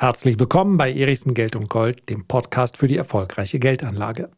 Herzlich 0.00 0.38
willkommen 0.38 0.76
bei 0.76 0.92
Erichsen 0.92 1.34
Geld 1.34 1.56
und 1.56 1.68
Gold, 1.68 2.08
dem 2.08 2.24
Podcast 2.24 2.76
für 2.76 2.86
die 2.86 2.96
erfolgreiche 2.96 3.58
Geldanlage. 3.58 4.30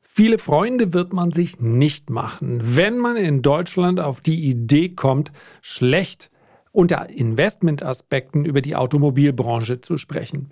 Viele 0.00 0.36
Freunde 0.38 0.92
wird 0.92 1.12
man 1.12 1.30
sich 1.30 1.60
nicht 1.60 2.10
machen, 2.10 2.60
wenn 2.60 2.98
man 2.98 3.14
in 3.14 3.42
Deutschland 3.42 4.00
auf 4.00 4.20
die 4.20 4.46
Idee 4.50 4.88
kommt, 4.88 5.30
schlecht 5.60 6.32
unter 6.72 7.08
Investmentaspekten 7.08 8.44
über 8.44 8.62
die 8.62 8.74
Automobilbranche 8.74 9.80
zu 9.80 9.96
sprechen. 9.96 10.48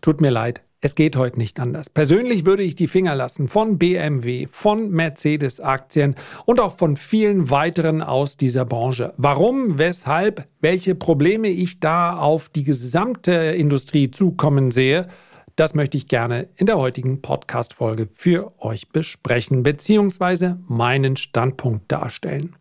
Tut 0.00 0.22
mir 0.22 0.30
leid, 0.30 0.64
es 0.84 0.94
geht 0.94 1.16
heute 1.16 1.38
nicht 1.38 1.58
anders. 1.60 1.88
Persönlich 1.88 2.44
würde 2.44 2.62
ich 2.62 2.76
die 2.76 2.88
Finger 2.88 3.14
lassen 3.14 3.48
von 3.48 3.78
BMW, 3.78 4.46
von 4.50 4.90
Mercedes-Aktien 4.90 6.14
und 6.44 6.60
auch 6.60 6.76
von 6.76 6.96
vielen 6.96 7.50
weiteren 7.50 8.02
aus 8.02 8.36
dieser 8.36 8.66
Branche. 8.66 9.14
Warum, 9.16 9.78
weshalb, 9.78 10.46
welche 10.60 10.94
Probleme 10.94 11.48
ich 11.48 11.80
da 11.80 12.18
auf 12.18 12.50
die 12.50 12.64
gesamte 12.64 13.32
Industrie 13.32 14.10
zukommen 14.10 14.72
sehe, 14.72 15.08
das 15.56 15.74
möchte 15.74 15.96
ich 15.96 16.06
gerne 16.06 16.48
in 16.56 16.66
der 16.66 16.76
heutigen 16.76 17.22
Podcast-Folge 17.22 18.06
für 18.12 18.52
euch 18.58 18.90
besprechen, 18.90 19.62
beziehungsweise 19.62 20.58
meinen 20.66 21.16
Standpunkt 21.16 21.90
darstellen. 21.90 22.56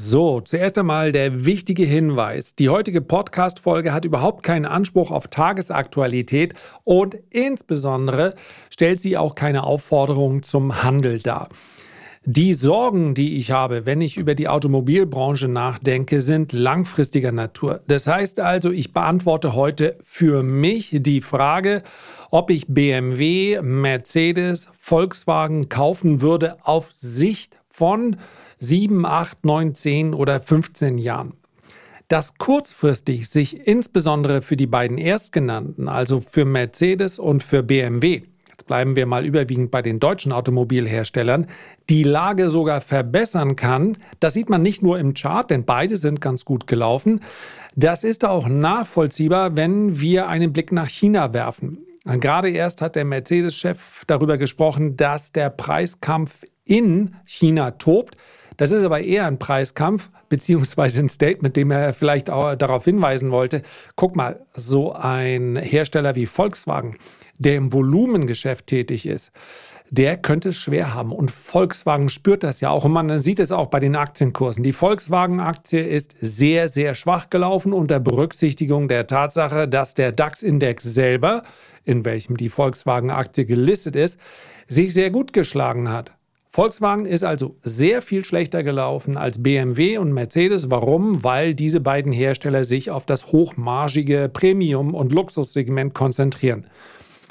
So, 0.00 0.40
zuerst 0.40 0.78
einmal 0.78 1.10
der 1.10 1.44
wichtige 1.44 1.82
Hinweis. 1.82 2.54
Die 2.54 2.68
heutige 2.68 3.00
Podcast-Folge 3.00 3.92
hat 3.92 4.04
überhaupt 4.04 4.44
keinen 4.44 4.64
Anspruch 4.64 5.10
auf 5.10 5.26
Tagesaktualität 5.26 6.54
und 6.84 7.18
insbesondere 7.30 8.36
stellt 8.70 9.00
sie 9.00 9.16
auch 9.16 9.34
keine 9.34 9.64
Aufforderung 9.64 10.44
zum 10.44 10.84
Handel 10.84 11.18
dar. 11.18 11.48
Die 12.24 12.52
Sorgen, 12.52 13.14
die 13.14 13.38
ich 13.38 13.50
habe, 13.50 13.86
wenn 13.86 14.00
ich 14.00 14.18
über 14.18 14.36
die 14.36 14.46
Automobilbranche 14.46 15.48
nachdenke, 15.48 16.20
sind 16.20 16.52
langfristiger 16.52 17.32
Natur. 17.32 17.80
Das 17.88 18.06
heißt 18.06 18.38
also, 18.38 18.70
ich 18.70 18.92
beantworte 18.92 19.56
heute 19.56 19.98
für 20.04 20.44
mich 20.44 20.94
die 21.00 21.20
Frage, 21.20 21.82
ob 22.30 22.50
ich 22.50 22.68
BMW, 22.68 23.60
Mercedes, 23.62 24.68
Volkswagen 24.78 25.68
kaufen 25.68 26.20
würde 26.20 26.56
auf 26.62 26.92
Sicht 26.92 27.58
von 27.68 28.16
7, 28.58 29.04
8, 29.04 29.44
9, 29.44 29.74
10 29.74 30.14
oder 30.14 30.40
15 30.40 30.98
Jahren. 30.98 31.34
Dass 32.08 32.38
kurzfristig 32.38 33.28
sich 33.28 33.66
insbesondere 33.66 34.40
für 34.40 34.56
die 34.56 34.66
beiden 34.66 34.96
Erstgenannten, 34.96 35.88
also 35.88 36.20
für 36.20 36.44
Mercedes 36.44 37.18
und 37.18 37.42
für 37.42 37.62
BMW, 37.62 38.22
jetzt 38.48 38.66
bleiben 38.66 38.96
wir 38.96 39.04
mal 39.06 39.26
überwiegend 39.26 39.70
bei 39.70 39.82
den 39.82 40.00
deutschen 40.00 40.32
Automobilherstellern, 40.32 41.46
die 41.90 42.02
Lage 42.02 42.48
sogar 42.48 42.80
verbessern 42.80 43.56
kann, 43.56 43.96
das 44.20 44.34
sieht 44.34 44.48
man 44.48 44.62
nicht 44.62 44.82
nur 44.82 44.98
im 44.98 45.14
Chart, 45.14 45.50
denn 45.50 45.64
beide 45.64 45.96
sind 45.96 46.20
ganz 46.20 46.44
gut 46.44 46.66
gelaufen. 46.66 47.20
Das 47.76 48.04
ist 48.04 48.24
auch 48.24 48.48
nachvollziehbar, 48.48 49.56
wenn 49.56 50.00
wir 50.00 50.28
einen 50.28 50.52
Blick 50.52 50.72
nach 50.72 50.88
China 50.88 51.32
werfen. 51.34 51.78
Gerade 52.04 52.48
erst 52.48 52.80
hat 52.80 52.96
der 52.96 53.04
Mercedes-Chef 53.04 54.04
darüber 54.06 54.38
gesprochen, 54.38 54.96
dass 54.96 55.32
der 55.32 55.50
Preiskampf 55.50 56.44
in 56.64 57.14
China 57.26 57.72
tobt. 57.72 58.16
Das 58.58 58.72
ist 58.72 58.82
aber 58.82 59.00
eher 59.00 59.26
ein 59.26 59.38
Preiskampf, 59.38 60.10
beziehungsweise 60.28 61.00
ein 61.00 61.08
Statement, 61.08 61.54
dem 61.56 61.70
er 61.70 61.94
vielleicht 61.94 62.28
auch 62.28 62.56
darauf 62.56 62.84
hinweisen 62.84 63.30
wollte. 63.30 63.62
Guck 63.94 64.16
mal, 64.16 64.44
so 64.54 64.92
ein 64.92 65.56
Hersteller 65.56 66.16
wie 66.16 66.26
Volkswagen, 66.26 66.96
der 67.38 67.54
im 67.54 67.72
Volumengeschäft 67.72 68.66
tätig 68.66 69.06
ist, 69.06 69.30
der 69.90 70.16
könnte 70.16 70.48
es 70.48 70.56
schwer 70.56 70.92
haben. 70.92 71.12
Und 71.12 71.30
Volkswagen 71.30 72.10
spürt 72.10 72.42
das 72.42 72.60
ja 72.60 72.70
auch. 72.70 72.84
Und 72.84 72.92
man 72.92 73.16
sieht 73.18 73.38
es 73.38 73.52
auch 73.52 73.68
bei 73.68 73.78
den 73.78 73.94
Aktienkursen. 73.94 74.64
Die 74.64 74.72
Volkswagen-Aktie 74.72 75.80
ist 75.80 76.16
sehr, 76.20 76.68
sehr 76.68 76.96
schwach 76.96 77.30
gelaufen 77.30 77.72
unter 77.72 78.00
Berücksichtigung 78.00 78.88
der 78.88 79.06
Tatsache, 79.06 79.68
dass 79.68 79.94
der 79.94 80.10
DAX-Index 80.10 80.82
selber, 80.82 81.44
in 81.84 82.04
welchem 82.04 82.36
die 82.36 82.48
Volkswagen-Aktie 82.48 83.46
gelistet 83.46 83.94
ist, 83.94 84.18
sich 84.66 84.92
sehr 84.92 85.10
gut 85.10 85.32
geschlagen 85.32 85.90
hat. 85.90 86.17
Volkswagen 86.58 87.06
ist 87.06 87.22
also 87.22 87.54
sehr 87.62 88.02
viel 88.02 88.24
schlechter 88.24 88.64
gelaufen 88.64 89.16
als 89.16 89.40
BMW 89.40 89.96
und 89.98 90.12
Mercedes. 90.12 90.72
Warum? 90.72 91.22
Weil 91.22 91.54
diese 91.54 91.78
beiden 91.78 92.10
Hersteller 92.10 92.64
sich 92.64 92.90
auf 92.90 93.06
das 93.06 93.30
hochmargige 93.30 94.28
Premium- 94.28 94.92
und 94.92 95.12
Luxussegment 95.12 95.94
konzentrieren. 95.94 96.66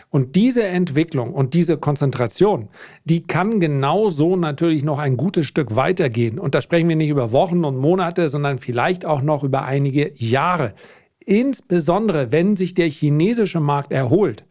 Und 0.09 0.37
diese 0.37 0.63
Entwicklung 0.63 1.33
und 1.33 1.55
diese 1.55 1.75
Konzentration, 1.75 2.69
die 3.03 3.27
kann 3.27 3.59
genauso 3.59 4.37
natürlich 4.37 4.85
noch 4.85 4.97
ein 4.97 5.17
gutes 5.17 5.45
Stück 5.45 5.75
weitergehen. 5.75 6.39
Und 6.39 6.55
da 6.55 6.61
sprechen 6.61 6.87
wir 6.87 6.95
nicht 6.95 7.09
über 7.09 7.33
Wochen 7.33 7.65
und 7.65 7.75
Monate, 7.75 8.29
sondern 8.29 8.59
vielleicht 8.59 9.03
auch 9.03 9.21
noch 9.21 9.43
über 9.43 9.65
einige 9.65 10.13
Jahre. 10.15 10.73
Insbesondere 11.19 12.31
wenn 12.31 12.55
sich 12.55 12.75
der 12.75 12.87
chinesische 12.87 13.59
Markt 13.59 13.91
erholt, 13.91 14.45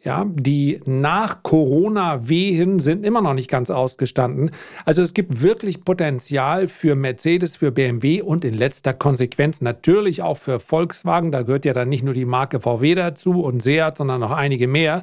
ja, 0.00 0.24
die 0.28 0.80
nach 0.86 1.42
Corona-Wehen 1.42 2.78
sind 2.78 3.04
immer 3.04 3.20
noch 3.20 3.34
nicht 3.34 3.50
ganz 3.50 3.68
ausgestanden. 3.68 4.52
Also 4.84 5.02
es 5.02 5.12
gibt 5.12 5.42
wirklich 5.42 5.84
Potenzial 5.84 6.68
für 6.68 6.94
Mercedes, 6.94 7.56
für 7.56 7.72
BMW 7.72 8.22
und 8.22 8.44
in 8.44 8.54
letzter 8.54 8.94
Konsequenz 8.94 9.60
natürlich 9.60 10.22
auch 10.22 10.38
für 10.38 10.60
Volkswagen. 10.60 11.32
Da 11.32 11.42
gehört 11.42 11.64
ja 11.64 11.72
dann 11.72 11.88
nicht 11.88 12.04
nur 12.04 12.14
die 12.14 12.26
Marke 12.26 12.60
VW 12.60 12.94
dazu 12.94 13.42
und 13.42 13.60
Seat, 13.60 13.98
sondern 13.98 14.20
noch 14.20 14.30
einige 14.30 14.68
mehr. 14.68 15.02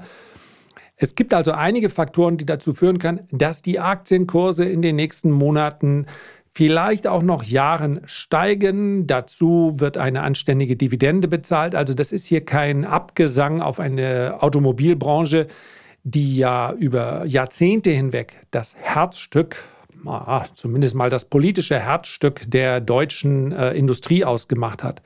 Es 0.96 1.16
gibt 1.16 1.34
also 1.34 1.52
einige 1.52 1.90
Faktoren, 1.90 2.38
die 2.38 2.46
dazu 2.46 2.74
führen 2.74 3.00
können, 3.00 3.28
dass 3.32 3.62
die 3.62 3.82
Aktienkurse 3.82 4.64
in 4.64 4.82
den 4.82 4.96
nächsten 4.96 5.30
Monaten 5.30 6.06
vielleicht 6.56 7.06
auch 7.06 7.22
noch 7.22 7.44
Jahren 7.44 8.00
steigen. 8.06 9.08
Dazu 9.08 9.74
wird 9.76 9.98
eine 9.98 10.24
anständige 10.24 10.78
Dividende 10.78 11.28
bezahlt. 11.28 11.76
Also 11.76 11.94
das 11.94 12.14
ist 12.14 12.26
hier 12.26 12.46
kein 12.46 12.86
Abgesang 12.86 13.62
auf 13.62 13.82
eine 13.82 14.38
Automobilbranche, 14.40 15.48
die 16.04 16.38
ja 16.38 16.72
über 16.72 17.26
Jahrzehnte 17.26 17.90
hinweg 17.90 18.38
das 18.52 18.74
Herzstück, 18.78 19.58
zumindest 20.56 20.96
mal 20.96 21.10
das 21.10 21.26
politische 21.26 21.78
Herzstück 21.78 22.50
der 22.50 22.80
deutschen 22.80 23.52
äh, 23.52 23.74
Industrie 23.74 24.24
ausgemacht 24.24 24.82
hat. 24.82 25.02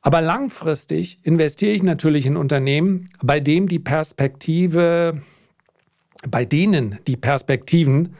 Aber 0.00 0.20
langfristig 0.20 1.20
investiere 1.22 1.72
ich 1.72 1.84
natürlich 1.84 2.26
in 2.26 2.36
Unternehmen, 2.36 3.06
bei 3.22 3.38
dem 3.38 3.68
die 3.68 3.78
Perspektive, 3.78 5.22
bei 6.28 6.44
denen 6.44 6.98
die 7.06 7.16
Perspektiven 7.16 8.16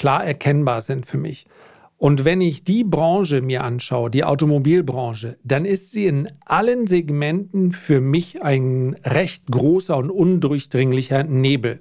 klar 0.00 0.24
erkennbar 0.24 0.80
sind 0.80 1.04
für 1.04 1.18
mich. 1.18 1.44
Und 1.98 2.24
wenn 2.24 2.40
ich 2.40 2.64
die 2.64 2.84
Branche 2.84 3.42
mir 3.42 3.62
anschaue, 3.62 4.10
die 4.10 4.24
Automobilbranche, 4.24 5.36
dann 5.44 5.66
ist 5.66 5.92
sie 5.92 6.06
in 6.06 6.30
allen 6.46 6.86
Segmenten 6.86 7.72
für 7.72 8.00
mich 8.00 8.42
ein 8.42 8.96
recht 9.04 9.42
großer 9.50 9.98
und 9.98 10.10
undurchdringlicher 10.10 11.24
Nebel. 11.24 11.80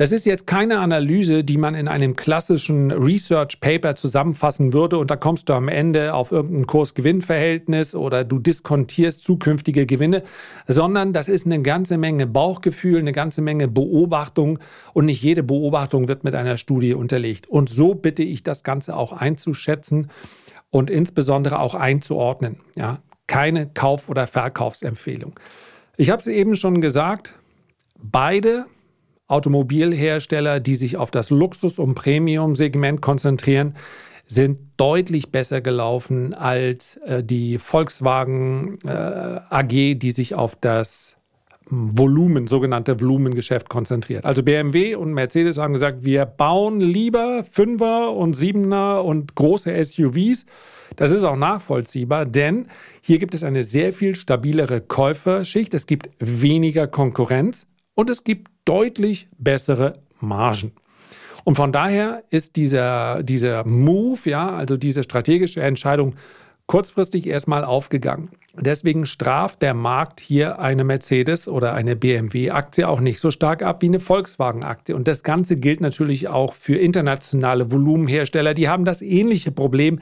Das 0.00 0.12
ist 0.12 0.24
jetzt 0.24 0.46
keine 0.46 0.78
Analyse, 0.78 1.44
die 1.44 1.58
man 1.58 1.74
in 1.74 1.86
einem 1.86 2.16
klassischen 2.16 2.90
Research 2.90 3.60
Paper 3.60 3.96
zusammenfassen 3.96 4.72
würde 4.72 4.96
und 4.96 5.10
da 5.10 5.16
kommst 5.16 5.50
du 5.50 5.52
am 5.52 5.68
Ende 5.68 6.14
auf 6.14 6.32
irgendein 6.32 6.66
Kurs-Gewinn-Verhältnis 6.66 7.94
oder 7.94 8.24
du 8.24 8.38
diskontierst 8.38 9.22
zukünftige 9.22 9.84
Gewinne, 9.84 10.22
sondern 10.66 11.12
das 11.12 11.28
ist 11.28 11.44
eine 11.44 11.60
ganze 11.60 11.98
Menge 11.98 12.26
Bauchgefühl, 12.26 12.98
eine 12.98 13.12
ganze 13.12 13.42
Menge 13.42 13.68
Beobachtung 13.68 14.58
und 14.94 15.04
nicht 15.04 15.22
jede 15.22 15.42
Beobachtung 15.42 16.08
wird 16.08 16.24
mit 16.24 16.34
einer 16.34 16.56
Studie 16.56 16.94
unterlegt. 16.94 17.50
Und 17.50 17.68
so 17.68 17.94
bitte 17.94 18.22
ich 18.22 18.42
das 18.42 18.64
Ganze 18.64 18.96
auch 18.96 19.12
einzuschätzen 19.12 20.08
und 20.70 20.88
insbesondere 20.88 21.58
auch 21.58 21.74
einzuordnen. 21.74 22.60
Ja? 22.74 23.00
Keine 23.26 23.66
Kauf- 23.66 24.08
oder 24.08 24.26
Verkaufsempfehlung. 24.26 25.38
Ich 25.98 26.08
habe 26.08 26.20
es 26.22 26.26
eben 26.26 26.56
schon 26.56 26.80
gesagt, 26.80 27.34
beide 27.98 28.64
Automobilhersteller, 29.30 30.60
die 30.60 30.74
sich 30.74 30.96
auf 30.96 31.10
das 31.10 31.30
Luxus- 31.30 31.78
und 31.78 31.94
Premium-Segment 31.94 33.00
konzentrieren, 33.00 33.74
sind 34.26 34.58
deutlich 34.76 35.30
besser 35.30 35.60
gelaufen 35.60 36.34
als 36.34 36.96
äh, 36.98 37.24
die 37.24 37.58
Volkswagen 37.58 38.78
äh, 38.84 38.88
AG, 38.88 39.98
die 39.98 40.10
sich 40.12 40.34
auf 40.36 40.54
das 40.54 41.16
Volumen, 41.70 42.46
sogenannte 42.46 43.00
Volumengeschäft 43.00 43.68
konzentriert. 43.68 44.24
Also 44.24 44.42
BMW 44.42 44.96
und 44.96 45.14
Mercedes 45.14 45.58
haben 45.58 45.72
gesagt, 45.72 46.04
wir 46.04 46.26
bauen 46.26 46.80
lieber 46.80 47.44
Fünfer 47.48 48.12
und 48.12 48.34
Siebener 48.34 49.04
und 49.04 49.34
große 49.34 49.84
SUVs. 49.84 50.46
Das 50.96 51.12
ist 51.12 51.24
auch 51.24 51.36
nachvollziehbar, 51.36 52.26
denn 52.26 52.66
hier 53.00 53.18
gibt 53.18 53.34
es 53.34 53.44
eine 53.44 53.62
sehr 53.62 53.92
viel 53.92 54.16
stabilere 54.16 54.80
Käuferschicht. 54.80 55.72
Es 55.74 55.86
gibt 55.86 56.10
weniger 56.18 56.88
Konkurrenz 56.88 57.66
und 57.94 58.10
es 58.10 58.24
gibt 58.24 58.48
deutlich 58.70 59.26
bessere 59.36 59.98
Margen. 60.20 60.70
Und 61.42 61.56
von 61.56 61.72
daher 61.72 62.22
ist 62.30 62.54
dieser, 62.54 63.24
dieser 63.24 63.66
Move, 63.66 64.30
ja, 64.30 64.50
also 64.50 64.76
diese 64.76 65.02
strategische 65.02 65.60
Entscheidung 65.60 66.14
kurzfristig 66.66 67.26
erstmal 67.26 67.64
aufgegangen. 67.64 68.28
Deswegen 68.54 69.06
straft 69.06 69.60
der 69.60 69.74
Markt 69.74 70.20
hier 70.20 70.60
eine 70.60 70.84
Mercedes 70.84 71.48
oder 71.48 71.74
eine 71.74 71.96
BMW-Aktie 71.96 72.88
auch 72.88 73.00
nicht 73.00 73.18
so 73.18 73.32
stark 73.32 73.64
ab 73.64 73.82
wie 73.82 73.86
eine 73.86 73.98
Volkswagen-Aktie. 73.98 74.94
Und 74.94 75.08
das 75.08 75.24
Ganze 75.24 75.56
gilt 75.56 75.80
natürlich 75.80 76.28
auch 76.28 76.52
für 76.52 76.76
internationale 76.76 77.72
Volumenhersteller. 77.72 78.54
Die 78.54 78.68
haben 78.68 78.84
das 78.84 79.02
ähnliche 79.02 79.50
Problem 79.50 79.98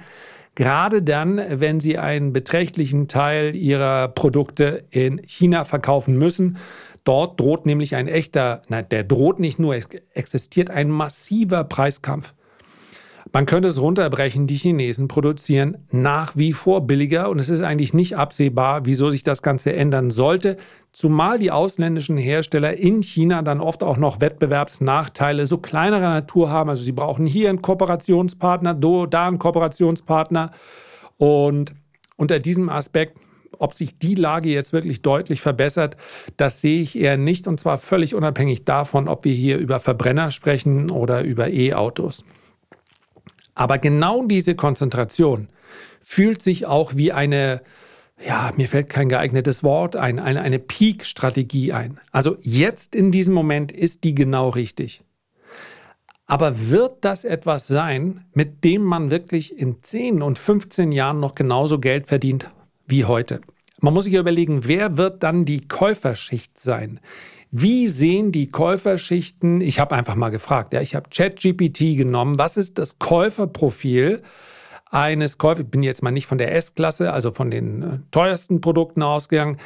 Gerade 0.59 1.03
dann, 1.03 1.41
wenn 1.51 1.79
sie 1.79 1.99
einen 1.99 2.33
beträchtlichen 2.33 3.07
Teil 3.07 3.55
ihrer 3.55 4.09
Produkte 4.09 4.83
in 4.91 5.23
China 5.25 5.65
verkaufen 5.65 6.19
müssen. 6.19 6.57
Dort 7.09 7.41
droht 7.41 7.65
nämlich 7.65 7.97
ein 7.97 8.07
echter, 8.07 8.61
nein, 8.69 8.85
der 8.91 9.03
droht 9.03 9.39
nicht 9.39 9.59
nur, 9.59 9.75
es 9.75 9.89
existiert 10.13 10.69
ein 10.69 10.91
massiver 10.91 11.65
Preiskampf. 11.65 12.35
Man 13.33 13.47
könnte 13.47 13.69
es 13.69 13.81
runterbrechen, 13.81 14.47
die 14.47 14.57
Chinesen 14.57 15.09
produzieren 15.09 15.79
nach 15.91 16.37
wie 16.37 16.53
vor 16.53 16.87
billiger 16.87 17.31
und 17.31 17.39
es 17.39 17.49
ist 17.49 17.63
eigentlich 17.63 17.95
nicht 17.95 18.19
absehbar, 18.19 18.85
wieso 18.85 19.09
sich 19.09 19.23
das 19.23 19.41
Ganze 19.41 19.73
ändern 19.73 20.11
sollte, 20.11 20.59
zumal 20.93 21.39
die 21.39 21.51
ausländischen 21.51 22.19
Hersteller 22.19 22.77
in 22.77 23.03
China 23.03 23.41
dann 23.41 23.63
oft 23.63 23.83
auch 23.83 23.97
noch 23.97 24.21
Wettbewerbsnachteile 24.21 25.47
so 25.47 25.57
kleinerer 25.57 26.11
Natur 26.11 26.51
haben. 26.51 26.69
Also 26.69 26.83
sie 26.83 26.93
brauchen 26.93 27.25
hier 27.25 27.49
einen 27.49 27.63
Kooperationspartner, 27.63 28.75
da 28.75 29.27
einen 29.27 29.39
Kooperationspartner 29.39 30.51
und 31.17 31.75
unter 32.19 32.39
diesem 32.39 32.69
Aspekt 32.69 33.19
ob 33.59 33.75
sich 33.75 33.99
die 33.99 34.15
Lage 34.15 34.49
jetzt 34.49 34.73
wirklich 34.73 35.03
deutlich 35.03 35.41
verbessert, 35.41 35.97
das 36.37 36.61
sehe 36.61 36.81
ich 36.83 36.99
eher 36.99 37.17
nicht 37.17 37.47
und 37.47 37.59
zwar 37.61 37.79
völlig 37.79 38.15
unabhängig 38.15 38.65
davon, 38.65 39.09
ob 39.09 39.25
wir 39.25 39.33
hier 39.35 39.59
über 39.59 39.81
Verbrenner 39.81 40.31
sprechen 40.31 40.91
oder 40.91 41.23
über 41.23 41.49
E-Autos. 41.49 42.25
Aber 43.55 43.79
genau 43.79 44.25
diese 44.25 44.55
Konzentration 44.55 45.49
fühlt 46.01 46.43
sich 46.43 46.67
auch 46.67 46.95
wie 46.95 47.13
eine, 47.13 47.63
ja, 48.25 48.53
mir 48.57 48.69
fällt 48.69 48.89
kein 48.89 49.09
geeignetes 49.09 49.65
Wort 49.65 49.97
ein, 49.97 50.19
eine, 50.19 50.43
eine 50.43 50.59
Peak-Strategie 50.59 51.73
ein. 51.73 51.99
Also 52.13 52.37
jetzt 52.41 52.95
in 52.95 53.11
diesem 53.11 53.35
Moment 53.35 53.73
ist 53.73 54.05
die 54.05 54.15
genau 54.15 54.51
richtig. 54.51 55.03
Aber 56.27 56.71
wird 56.71 57.05
das 57.05 57.25
etwas 57.25 57.67
sein, 57.67 58.25
mit 58.33 58.63
dem 58.63 58.83
man 58.83 59.11
wirklich 59.11 59.59
in 59.59 59.83
10 59.83 60.23
und 60.23 60.39
15 60.39 60.93
Jahren 60.93 61.21
noch 61.21 61.35
genauso 61.35 61.79
Geld 61.81 62.07
verdient 62.07 62.51
wie 62.89 63.05
heute? 63.05 63.41
Man 63.81 63.95
muss 63.95 64.05
sich 64.05 64.15
überlegen, 64.15 64.67
wer 64.67 64.97
wird 64.97 65.23
dann 65.23 65.45
die 65.45 65.69
Käuferschicht 65.69 66.59
sein? 66.59 67.01
Wie 67.51 67.87
sehen 67.87 68.33
die 68.33 68.51
Käuferschichten? 68.51 69.61
Ich 69.61 69.79
habe 69.79 69.95
einfach 69.95 70.17
mal 70.17 70.31
gefragt. 70.31 70.75
Ja, 70.75 70.81
ich 70.81 70.95
habe 70.95 71.09
ChatGPT 71.11 71.97
genommen. 71.97 72.39
Was 72.39 72.57
ist 72.57 72.79
das 72.79 72.99
Käuferprofil 72.99 74.23
eines 74.91 75.39
Käufers? 75.39 75.65
Ich 75.65 75.71
bin 75.71 75.83
jetzt 75.83 76.03
mal 76.03 76.11
nicht 76.11 76.27
von 76.27 76.39
der 76.39 76.55
S-Klasse, 76.55 77.13
also 77.13 77.31
von 77.33 77.51
den 77.51 77.83
äh, 77.83 77.99
teuersten 78.11 78.61
Produkten 78.61 79.03
ausgegangen. 79.03 79.59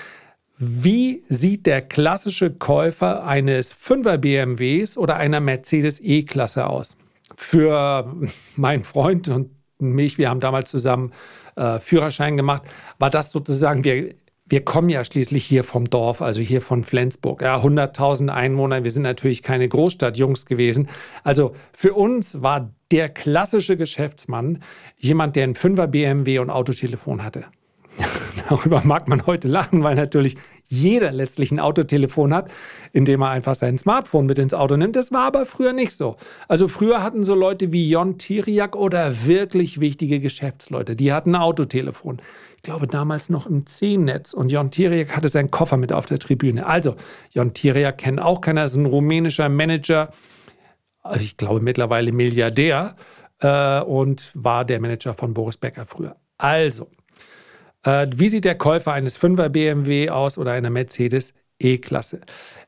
Wie 0.58 1.24
sieht 1.28 1.66
der 1.66 1.82
klassische 1.82 2.52
Käufer 2.52 3.24
eines 3.24 3.74
5er 3.74 4.18
BMWs 4.18 4.96
oder 4.96 5.16
einer 5.16 5.40
Mercedes 5.40 5.98
E-Klasse 6.00 6.66
aus? 6.68 6.96
Für 7.34 8.14
meinen 8.56 8.84
Freund 8.84 9.28
und 9.28 9.50
mich, 9.78 10.18
wir 10.18 10.28
haben 10.30 10.40
damals 10.40 10.70
zusammen 10.70 11.12
äh, 11.56 11.78
Führerschein 11.78 12.36
gemacht, 12.36 12.62
war 12.98 13.10
das 13.10 13.32
sozusagen, 13.32 13.84
wir 13.84 14.14
wir 14.52 14.62
kommen 14.62 14.90
ja 14.90 15.02
schließlich 15.02 15.44
hier 15.46 15.64
vom 15.64 15.86
Dorf, 15.86 16.20
also 16.20 16.42
hier 16.42 16.60
von 16.60 16.84
Flensburg. 16.84 17.40
Ja, 17.40 17.56
100.000 17.62 18.28
Einwohner, 18.28 18.84
wir 18.84 18.90
sind 18.90 19.04
natürlich 19.04 19.42
keine 19.42 19.66
Großstadtjungs 19.66 20.44
gewesen. 20.44 20.90
Also 21.24 21.54
für 21.72 21.94
uns 21.94 22.42
war 22.42 22.70
der 22.90 23.08
klassische 23.08 23.78
Geschäftsmann 23.78 24.62
jemand, 24.98 25.36
der 25.36 25.44
ein 25.44 25.54
5er 25.54 25.86
BMW 25.86 26.38
und 26.38 26.50
Autotelefon 26.50 27.24
hatte. 27.24 27.46
Darüber 28.52 28.82
mag 28.84 29.08
man 29.08 29.24
heute 29.24 29.48
lachen, 29.48 29.82
weil 29.82 29.94
natürlich 29.94 30.36
jeder 30.64 31.10
letztlich 31.10 31.50
ein 31.52 31.58
Autotelefon 31.58 32.34
hat, 32.34 32.50
indem 32.92 33.22
er 33.22 33.30
einfach 33.30 33.54
sein 33.54 33.78
Smartphone 33.78 34.26
mit 34.26 34.38
ins 34.38 34.52
Auto 34.52 34.76
nimmt. 34.76 34.94
Das 34.94 35.10
war 35.10 35.26
aber 35.26 35.46
früher 35.46 35.72
nicht 35.72 35.92
so. 35.92 36.16
Also 36.48 36.68
früher 36.68 37.02
hatten 37.02 37.24
so 37.24 37.34
Leute 37.34 37.72
wie 37.72 37.88
Jon 37.88 38.18
Tiriak 38.18 38.76
oder 38.76 39.24
wirklich 39.24 39.80
wichtige 39.80 40.20
Geschäftsleute, 40.20 40.96
die 40.96 41.14
hatten 41.14 41.34
ein 41.34 41.40
Autotelefon 41.40 42.20
ich 42.56 42.62
glaube 42.62 42.86
damals 42.86 43.28
noch 43.28 43.48
im 43.48 43.66
C-Netz 43.66 44.34
und 44.34 44.52
Jon 44.52 44.70
Tiriak 44.70 45.16
hatte 45.16 45.28
seinen 45.28 45.50
Koffer 45.50 45.76
mit 45.78 45.92
auf 45.92 46.06
der 46.06 46.20
Tribüne. 46.20 46.64
Also, 46.64 46.94
Jon 47.30 47.54
Tiriak 47.54 47.98
kennt 47.98 48.22
auch 48.22 48.40
keiner, 48.40 48.66
ist 48.66 48.76
ein 48.76 48.86
rumänischer 48.86 49.48
Manager, 49.48 50.12
ich 51.18 51.36
glaube 51.36 51.58
mittlerweile 51.58 52.12
Milliardär 52.12 52.94
äh, 53.40 53.80
und 53.80 54.30
war 54.34 54.64
der 54.64 54.78
Manager 54.78 55.12
von 55.12 55.34
Boris 55.34 55.56
Becker 55.56 55.86
früher. 55.86 56.14
Also, 56.38 56.86
äh, 57.84 58.06
wie 58.14 58.28
sieht 58.28 58.44
der 58.44 58.56
Käufer 58.56 58.92
eines 58.92 59.18
5er 59.18 59.48
BMW 59.48 60.10
aus 60.10 60.38
oder 60.38 60.52
einer 60.52 60.70
Mercedes 60.70 61.34
E-Klasse? 61.58 62.20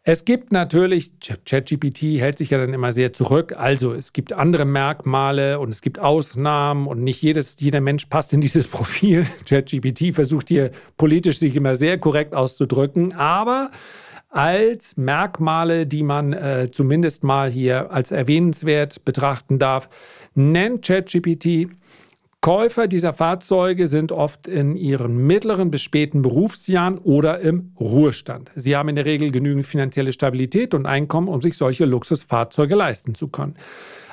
Es 0.06 0.26
gibt 0.26 0.52
natürlich, 0.52 1.12
ChatGPT 1.18 2.20
hält 2.20 2.36
sich 2.36 2.50
ja 2.50 2.58
dann 2.58 2.74
immer 2.74 2.92
sehr 2.92 3.14
zurück. 3.14 3.54
Also 3.56 3.94
es 3.94 4.12
gibt 4.12 4.34
andere 4.34 4.66
Merkmale 4.66 5.58
und 5.58 5.70
es 5.70 5.80
gibt 5.80 5.98
Ausnahmen 5.98 6.86
und 6.86 7.02
nicht 7.02 7.22
jedes, 7.22 7.56
jeder 7.58 7.80
Mensch 7.80 8.04
passt 8.06 8.34
in 8.34 8.42
dieses 8.42 8.68
Profil. 8.68 9.26
ChatGPT 9.48 10.14
versucht 10.14 10.48
hier 10.48 10.72
politisch 10.98 11.38
sich 11.38 11.56
immer 11.56 11.74
sehr 11.74 11.96
korrekt 11.96 12.34
auszudrücken, 12.34 13.14
aber 13.14 13.70
als 14.28 14.96
Merkmale, 14.96 15.86
die 15.86 16.02
man 16.02 16.32
äh, 16.32 16.68
zumindest 16.70 17.22
mal 17.24 17.50
hier 17.50 17.92
als 17.92 18.10
erwähnenswert 18.10 19.04
betrachten 19.04 19.58
darf, 19.58 19.88
nennt 20.34 20.84
ChatGPT 20.84 21.70
Käufer 22.44 22.88
dieser 22.88 23.14
Fahrzeuge 23.14 23.88
sind 23.88 24.12
oft 24.12 24.48
in 24.48 24.76
ihren 24.76 25.26
mittleren 25.26 25.70
bis 25.70 25.80
späten 25.80 26.20
Berufsjahren 26.20 26.98
oder 26.98 27.40
im 27.40 27.72
Ruhestand. 27.80 28.50
Sie 28.54 28.76
haben 28.76 28.90
in 28.90 28.96
der 28.96 29.06
Regel 29.06 29.30
genügend 29.30 29.64
finanzielle 29.64 30.12
Stabilität 30.12 30.74
und 30.74 30.84
Einkommen, 30.84 31.28
um 31.28 31.40
sich 31.40 31.56
solche 31.56 31.86
Luxusfahrzeuge 31.86 32.74
leisten 32.74 33.14
zu 33.14 33.28
können. 33.28 33.54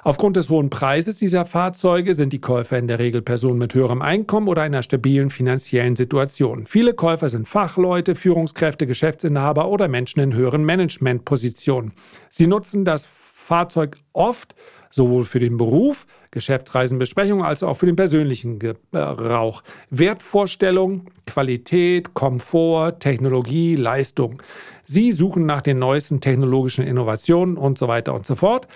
Aufgrund 0.04 0.38
des 0.38 0.50
hohen 0.50 0.70
Preises 0.70 1.20
dieser 1.20 1.44
Fahrzeuge 1.44 2.14
sind 2.14 2.32
die 2.32 2.40
Käufer 2.40 2.78
in 2.78 2.88
der 2.88 3.00
Regel 3.00 3.22
Personen 3.22 3.60
mit 3.60 3.74
höherem 3.74 4.02
Einkommen 4.02 4.48
oder 4.48 4.62
einer 4.62 4.82
stabilen 4.82 5.30
finanziellen 5.30 5.98
Situation. 5.98 6.66
Viele 6.66 6.94
Käufer 6.94 7.28
sind 7.28 7.50
Fachleute, 7.50 8.16
Führungskräfte, 8.16 8.88
Geschäftsinhaber 8.88 9.68
oder 9.68 9.90
Menschen 9.90 10.22
in 10.22 10.34
höheren 10.34 10.64
Managementpositionen. 10.64 11.92
Sie 12.30 12.48
nutzen 12.48 12.86
das 12.86 13.10
Fahrzeug 13.52 13.98
oft 14.14 14.56
sowohl 14.92 15.26
für 15.26 15.40
den 15.40 15.58
Beruf, 15.58 16.06
Geschäftsreisen, 16.30 17.00
Besprechungen, 17.00 17.44
als 17.44 17.64
auch 17.64 17.78
für 17.78 17.88
den 17.88 17.96
persönlichen 17.96 18.60
Gebrauch. 18.60 19.64
Wertvorstellung, 19.90 21.08
Qualität, 21.26 22.14
Komfort, 22.14 23.00
Technologie, 23.00 23.76
Leistung. 23.76 24.42
Sie 24.86 25.12
suchen 25.12 25.46
nach 25.46 25.62
den 25.62 25.80
neuesten 25.80 26.22
technologischen 26.22 26.86
Innovationen 26.86 27.58
und 27.58 27.78
so 27.80 27.88
weiter 27.88 28.14
und 28.14 28.28
so 28.28 28.36
fort. 28.36 28.68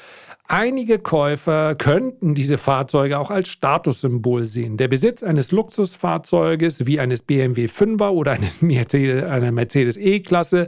Einige 0.47 0.99
Käufer 0.99 1.73
könnten 1.73 2.35
diese 2.35 2.59
Fahrzeuge 2.59 3.17
auch 3.17 3.31
als 3.31 3.47
Statussymbol 3.47 4.43
sehen. 4.43 4.77
Der 4.77 4.87
Besitz 4.87 5.23
eines 5.23 5.51
Luxusfahrzeuges 5.51 6.85
wie 6.85 6.99
eines 6.99 7.23
BMW 7.23 7.65
5er 7.65 8.09
oder 8.09 8.33
eines 8.33 8.61
Mercedes, 8.61 9.23
einer 9.23 9.51
Mercedes 9.51 9.97
E-Klasse 9.97 10.67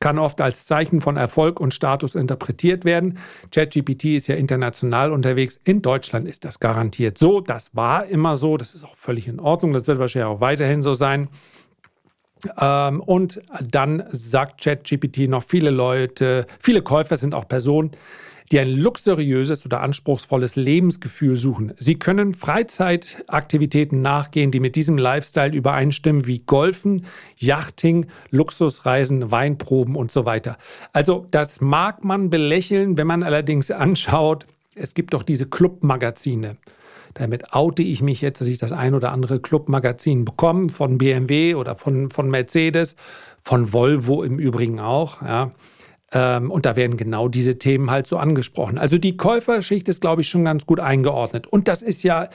kann 0.00 0.18
oft 0.18 0.40
als 0.40 0.66
Zeichen 0.66 1.00
von 1.00 1.16
Erfolg 1.16 1.58
und 1.58 1.72
Status 1.72 2.14
interpretiert 2.14 2.84
werden. 2.84 3.18
ChatGPT 3.50 4.16
ist 4.16 4.26
ja 4.26 4.36
international 4.36 5.12
unterwegs. 5.12 5.58
In 5.64 5.80
Deutschland 5.80 6.28
ist 6.28 6.44
das 6.44 6.60
garantiert 6.60 7.16
so. 7.16 7.40
Das 7.40 7.74
war 7.74 8.06
immer 8.06 8.36
so. 8.36 8.56
Das 8.56 8.74
ist 8.74 8.84
auch 8.84 8.96
völlig 8.96 9.26
in 9.26 9.40
Ordnung. 9.40 9.72
Das 9.72 9.86
wird 9.86 9.98
wahrscheinlich 9.98 10.26
auch 10.26 10.40
weiterhin 10.40 10.82
so 10.82 10.92
sein. 10.92 11.28
Ähm, 12.60 13.00
und 13.00 13.40
dann 13.62 14.04
sagt 14.10 14.62
ChatGPT 14.62 15.28
noch, 15.28 15.42
viele 15.42 15.70
Leute, 15.70 16.46
viele 16.60 16.82
Käufer 16.82 17.16
sind 17.16 17.34
auch 17.34 17.48
Personen, 17.48 17.92
die 18.52 18.60
ein 18.60 18.70
luxuriöses 18.70 19.64
oder 19.64 19.80
anspruchsvolles 19.80 20.56
Lebensgefühl 20.56 21.36
suchen. 21.36 21.72
Sie 21.78 21.98
können 21.98 22.34
Freizeitaktivitäten 22.34 24.02
nachgehen, 24.02 24.50
die 24.50 24.60
mit 24.60 24.76
diesem 24.76 24.98
Lifestyle 24.98 25.54
übereinstimmen, 25.54 26.26
wie 26.26 26.40
Golfen, 26.40 27.06
Yachting, 27.36 28.06
Luxusreisen, 28.30 29.30
Weinproben 29.30 29.96
und 29.96 30.12
so 30.12 30.24
weiter. 30.24 30.58
Also 30.92 31.26
das 31.30 31.60
mag 31.60 32.04
man 32.04 32.30
belächeln, 32.30 32.96
wenn 32.96 33.06
man 33.06 33.22
allerdings 33.22 33.70
anschaut, 33.70 34.46
es 34.74 34.94
gibt 34.94 35.14
doch 35.14 35.22
diese 35.22 35.46
Clubmagazine. 35.46 36.56
Damit 37.14 37.54
oute 37.54 37.82
ich 37.82 38.02
mich 38.02 38.20
jetzt, 38.20 38.42
dass 38.42 38.48
ich 38.48 38.58
das 38.58 38.72
ein 38.72 38.94
oder 38.94 39.10
andere 39.10 39.40
Clubmagazin 39.40 40.26
bekomme, 40.26 40.68
von 40.68 40.98
BMW 40.98 41.54
oder 41.54 41.74
von, 41.74 42.10
von 42.10 42.30
Mercedes, 42.30 42.94
von 43.42 43.72
Volvo 43.72 44.22
im 44.22 44.38
Übrigen 44.38 44.80
auch. 44.80 45.22
Ja. 45.22 45.52
Ähm, 46.16 46.50
und 46.50 46.64
da 46.64 46.76
werden 46.76 46.96
genau 46.96 47.28
diese 47.28 47.58
Themen 47.58 47.90
halt 47.90 48.06
so 48.06 48.16
angesprochen. 48.16 48.78
Also 48.78 48.96
die 48.96 49.16
Käuferschicht 49.16 49.88
ist, 49.88 50.00
glaube 50.00 50.22
ich, 50.22 50.28
schon 50.28 50.44
ganz 50.44 50.64
gut 50.64 50.80
eingeordnet. 50.80 51.46
Und 51.46 51.68
das 51.68 51.82
ist 51.82 52.02
ja 52.02 52.28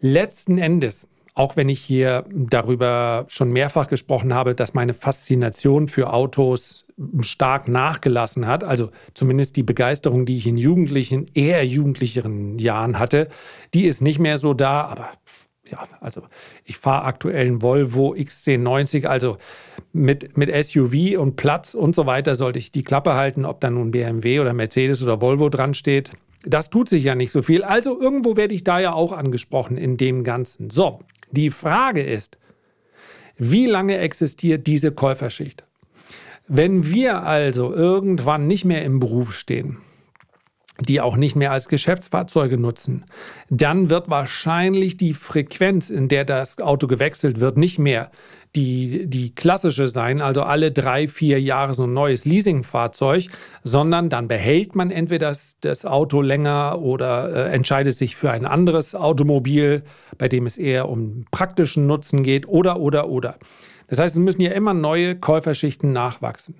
letzten 0.00 0.58
Endes, 0.58 1.08
auch 1.34 1.56
wenn 1.56 1.68
ich 1.68 1.80
hier 1.80 2.24
darüber 2.30 3.24
schon 3.28 3.50
mehrfach 3.50 3.88
gesprochen 3.88 4.34
habe, 4.34 4.54
dass 4.54 4.74
meine 4.74 4.94
Faszination 4.94 5.88
für 5.88 6.12
Autos 6.12 6.84
stark 7.20 7.68
nachgelassen 7.68 8.46
hat, 8.46 8.64
also 8.64 8.90
zumindest 9.14 9.56
die 9.56 9.62
Begeisterung, 9.62 10.26
die 10.26 10.36
ich 10.36 10.46
in 10.46 10.56
jugendlichen, 10.56 11.26
eher 11.34 11.64
jugendlicheren 11.64 12.58
Jahren 12.58 12.98
hatte, 12.98 13.28
die 13.74 13.86
ist 13.86 14.00
nicht 14.00 14.18
mehr 14.18 14.38
so 14.38 14.52
da, 14.52 14.82
aber 14.82 15.10
ja, 15.70 15.86
also 16.00 16.22
ich 16.64 16.78
fahre 16.78 17.04
aktuell 17.04 17.46
einen 17.46 17.62
Volvo 17.62 18.14
XC90, 18.14 19.06
also 19.06 19.36
mit, 19.92 20.36
mit 20.36 20.50
SUV 20.64 21.18
und 21.18 21.36
Platz 21.36 21.74
und 21.74 21.94
so 21.94 22.06
weiter 22.06 22.36
sollte 22.36 22.58
ich 22.58 22.72
die 22.72 22.84
Klappe 22.84 23.14
halten, 23.14 23.44
ob 23.44 23.60
da 23.60 23.70
nun 23.70 23.90
BMW 23.90 24.40
oder 24.40 24.52
Mercedes 24.54 25.02
oder 25.02 25.20
Volvo 25.20 25.48
dran 25.48 25.74
steht. 25.74 26.12
das 26.44 26.70
tut 26.70 26.88
sich 26.88 27.04
ja 27.04 27.14
nicht 27.14 27.32
so 27.32 27.42
viel. 27.42 27.62
Also 27.62 28.00
irgendwo 28.00 28.36
werde 28.36 28.54
ich 28.54 28.64
da 28.64 28.78
ja 28.78 28.92
auch 28.92 29.12
angesprochen 29.12 29.76
in 29.76 29.96
dem 29.96 30.24
Ganzen. 30.24 30.70
So, 30.70 31.00
die 31.30 31.50
Frage 31.50 32.02
ist, 32.02 32.38
wie 33.36 33.66
lange 33.66 33.98
existiert 33.98 34.66
diese 34.66 34.92
Käuferschicht? 34.92 35.64
Wenn 36.48 36.90
wir 36.90 37.24
also 37.24 37.72
irgendwann 37.74 38.46
nicht 38.46 38.64
mehr 38.64 38.82
im 38.84 39.00
Beruf 39.00 39.34
stehen, 39.34 39.78
die 40.80 41.00
auch 41.00 41.16
nicht 41.16 41.34
mehr 41.34 41.52
als 41.52 41.68
Geschäftsfahrzeuge 41.68 42.56
nutzen, 42.56 43.04
dann 43.50 43.90
wird 43.90 44.08
wahrscheinlich 44.08 44.96
die 44.96 45.14
Frequenz, 45.14 45.90
in 45.90 46.08
der 46.08 46.24
das 46.24 46.60
Auto 46.60 46.86
gewechselt 46.86 47.40
wird, 47.40 47.56
nicht 47.56 47.78
mehr 47.78 48.10
die, 48.54 49.06
die 49.06 49.34
klassische 49.34 49.88
sein, 49.88 50.22
also 50.22 50.42
alle 50.42 50.72
drei, 50.72 51.06
vier 51.06 51.40
Jahre 51.40 51.74
so 51.74 51.84
ein 51.84 51.92
neues 51.92 52.24
Leasingfahrzeug, 52.24 53.26
sondern 53.62 54.08
dann 54.08 54.28
behält 54.28 54.74
man 54.74 54.90
entweder 54.90 55.28
das, 55.28 55.56
das 55.60 55.84
Auto 55.84 56.22
länger 56.22 56.80
oder 56.80 57.34
äh, 57.34 57.52
entscheidet 57.52 57.96
sich 57.96 58.16
für 58.16 58.30
ein 58.30 58.46
anderes 58.46 58.94
Automobil, 58.94 59.82
bei 60.16 60.28
dem 60.28 60.46
es 60.46 60.56
eher 60.56 60.88
um 60.88 61.26
praktischen 61.30 61.86
Nutzen 61.86 62.22
geht 62.22 62.48
oder, 62.48 62.80
oder, 62.80 63.08
oder. 63.08 63.36
Das 63.88 63.98
heißt, 63.98 64.16
es 64.16 64.20
müssen 64.20 64.40
ja 64.40 64.52
immer 64.52 64.74
neue 64.74 65.16
Käuferschichten 65.16 65.92
nachwachsen. 65.92 66.56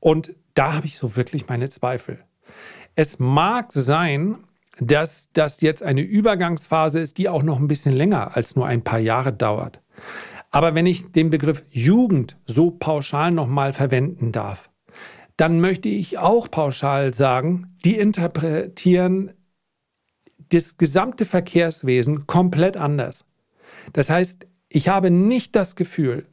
Und 0.00 0.34
da 0.54 0.74
habe 0.74 0.86
ich 0.86 0.98
so 0.98 1.16
wirklich 1.16 1.48
meine 1.48 1.68
Zweifel. 1.68 2.18
Es 2.96 3.18
mag 3.18 3.72
sein, 3.72 4.38
dass 4.78 5.30
das 5.32 5.60
jetzt 5.60 5.82
eine 5.82 6.02
Übergangsphase 6.02 7.00
ist, 7.00 7.18
die 7.18 7.28
auch 7.28 7.42
noch 7.42 7.58
ein 7.58 7.68
bisschen 7.68 7.94
länger 7.94 8.36
als 8.36 8.56
nur 8.56 8.66
ein 8.66 8.82
paar 8.82 8.98
Jahre 8.98 9.32
dauert. 9.32 9.80
Aber 10.50 10.74
wenn 10.74 10.86
ich 10.86 11.10
den 11.10 11.30
Begriff 11.30 11.64
Jugend 11.70 12.36
so 12.46 12.70
pauschal 12.70 13.32
nochmal 13.32 13.72
verwenden 13.72 14.30
darf, 14.30 14.70
dann 15.36 15.60
möchte 15.60 15.88
ich 15.88 16.18
auch 16.18 16.48
pauschal 16.48 17.12
sagen, 17.12 17.76
die 17.84 17.98
interpretieren 17.98 19.32
das 20.50 20.76
gesamte 20.76 21.24
Verkehrswesen 21.24 22.28
komplett 22.28 22.76
anders. 22.76 23.24
Das 23.92 24.10
heißt, 24.10 24.46
ich 24.68 24.88
habe 24.88 25.10
nicht 25.10 25.56
das 25.56 25.74
Gefühl, 25.74 26.26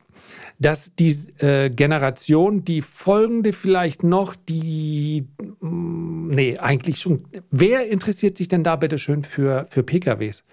dass 0.61 0.93
die 0.95 1.09
äh, 1.39 1.71
Generation, 1.71 2.63
die 2.63 2.83
folgende 2.83 3.51
vielleicht 3.51 4.03
noch, 4.03 4.35
die, 4.35 5.25
mh, 5.59 5.69
mm, 5.69 6.27
nee, 6.29 6.57
eigentlich 6.59 6.99
schon, 6.99 7.23
wer 7.49 7.89
interessiert 7.89 8.37
sich 8.37 8.47
denn 8.47 8.63
da 8.63 8.75
bitte 8.75 8.99
schön 8.99 9.23
für, 9.23 9.65
für 9.69 9.81
PKWs? 9.81 10.43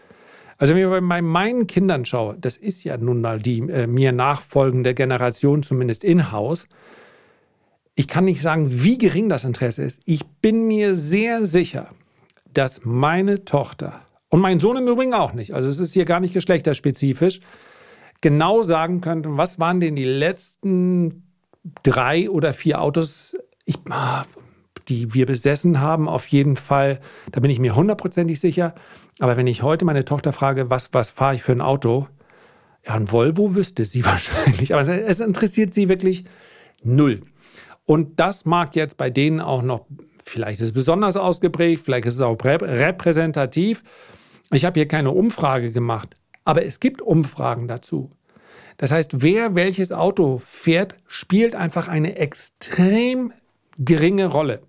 Also 0.57 0.75
wenn 0.75 0.91
ich 0.91 1.09
bei 1.09 1.21
meinen 1.21 1.67
Kindern 1.67 2.07
schaue, 2.07 2.39
das 2.41 2.57
ist 2.57 2.85
ja 2.85 2.97
nun 2.97 3.21
mal 3.21 3.39
die 3.39 3.59
äh, 3.59 3.87
mir 3.87 4.13
nachfolgende 4.13 4.95
Generation, 4.95 5.63
zumindest 5.63 6.05
in-house, 6.05 6.69
ich 7.95 8.09
kann 8.09 8.25
nicht 8.25 8.41
sagen, 8.41 8.83
wie 8.83 8.97
gering 8.97 9.29
das 9.29 9.45
Interesse 9.45 9.83
ist. 9.83 10.01
Ich 10.07 10.25
bin 10.25 10.67
mir 10.67 10.95
sehr 10.95 11.45
sicher, 11.45 11.91
dass 12.55 12.81
meine 12.85 13.45
Tochter 13.45 14.01
und 14.31 14.41
mein 14.41 14.59
Sohn 14.59 14.79
im 14.79 14.89
Übrigen 14.89 15.13
auch 15.13 15.35
nicht, 15.35 15.53
also 15.53 15.69
es 15.69 15.79
ist 15.79 15.93
hier 15.93 16.07
gar 16.07 16.21
nicht 16.21 16.33
geschlechterspezifisch, 16.33 17.41
genau 18.21 18.63
sagen 18.63 19.01
könnten, 19.01 19.37
was 19.37 19.59
waren 19.59 19.81
denn 19.81 19.97
die 19.97 20.05
letzten 20.05 21.25
drei 21.83 22.31
oder 22.31 22.53
vier 22.53 22.81
Autos, 22.81 23.37
ich, 23.65 23.77
ah, 23.91 24.23
die 24.89 25.15
wir 25.15 25.27
besessen 25.27 25.81
haben, 25.81 26.09
auf 26.09 26.27
jeden 26.27 26.57
Fall, 26.57 27.01
da 27.33 27.41
bin 27.41 27.51
ich 27.51 27.59
mir 27.59 27.77
hundertprozentig 27.77 28.41
sicher. 28.41 28.75
Aber 29.19 29.37
wenn 29.37 29.47
ich 29.47 29.63
heute 29.63 29.85
meine 29.85 30.05
Tochter 30.05 30.33
frage, 30.33 30.71
was, 30.71 30.91
was 30.93 31.11
fahre 31.11 31.35
ich 31.35 31.43
für 31.43 31.53
ein 31.53 31.61
Auto, 31.61 32.09
ja, 32.87 32.95
ein 32.95 33.11
Volvo 33.11 33.55
wüsste 33.55 33.85
sie 33.85 34.05
wahrscheinlich. 34.05 34.75
Aber 34.75 34.83
es 34.83 35.21
interessiert 35.21 35.75
sie 35.75 35.89
wirklich 35.89 36.25
null. 36.83 37.23
Und 37.85 38.21
das 38.21 38.45
mag 38.45 38.77
jetzt 38.77 38.97
bei 38.97 39.11
denen 39.11 39.41
auch 39.41 39.63
noch, 39.63 39.87
vielleicht 40.25 40.61
ist 40.61 40.67
es 40.67 40.73
besonders 40.73 41.17
ausgeprägt, 41.17 41.83
vielleicht 41.85 42.07
ist 42.07 42.17
es 42.17 42.21
auch 42.21 42.37
repräsentativ. 42.45 43.83
Ich 44.53 44.65
habe 44.65 44.79
hier 44.79 44.89
keine 44.89 45.11
Umfrage 45.11 45.73
gemacht. 45.73 46.15
Aber 46.49 46.65
es 46.65 46.81
gibt 46.81 47.03
Umfragen 47.03 47.69
dazu. 47.69 48.11
Das 48.79 48.91
heißt, 48.91 49.21
wer 49.21 49.55
welches 49.55 49.93
Auto 49.93 50.39
fährt, 50.39 50.97
spielt 51.07 51.55
einfach 51.55 51.89
eine 51.89 52.17
extrem 52.17 53.35
geringe 53.77 54.25
Rolle. 54.25 54.63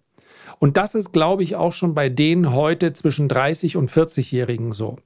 Und 0.59 0.75
das 0.75 0.93
ist, 0.93 1.13
glaube 1.13 1.41
ich, 1.41 1.55
auch 1.55 1.71
schon 1.71 1.93
bei 1.93 2.09
denen 2.09 2.53
heute 2.53 2.91
zwischen 2.91 3.29
30 3.29 3.77
und 3.77 3.89
40-Jährigen 3.89 4.73
so. 4.73 4.97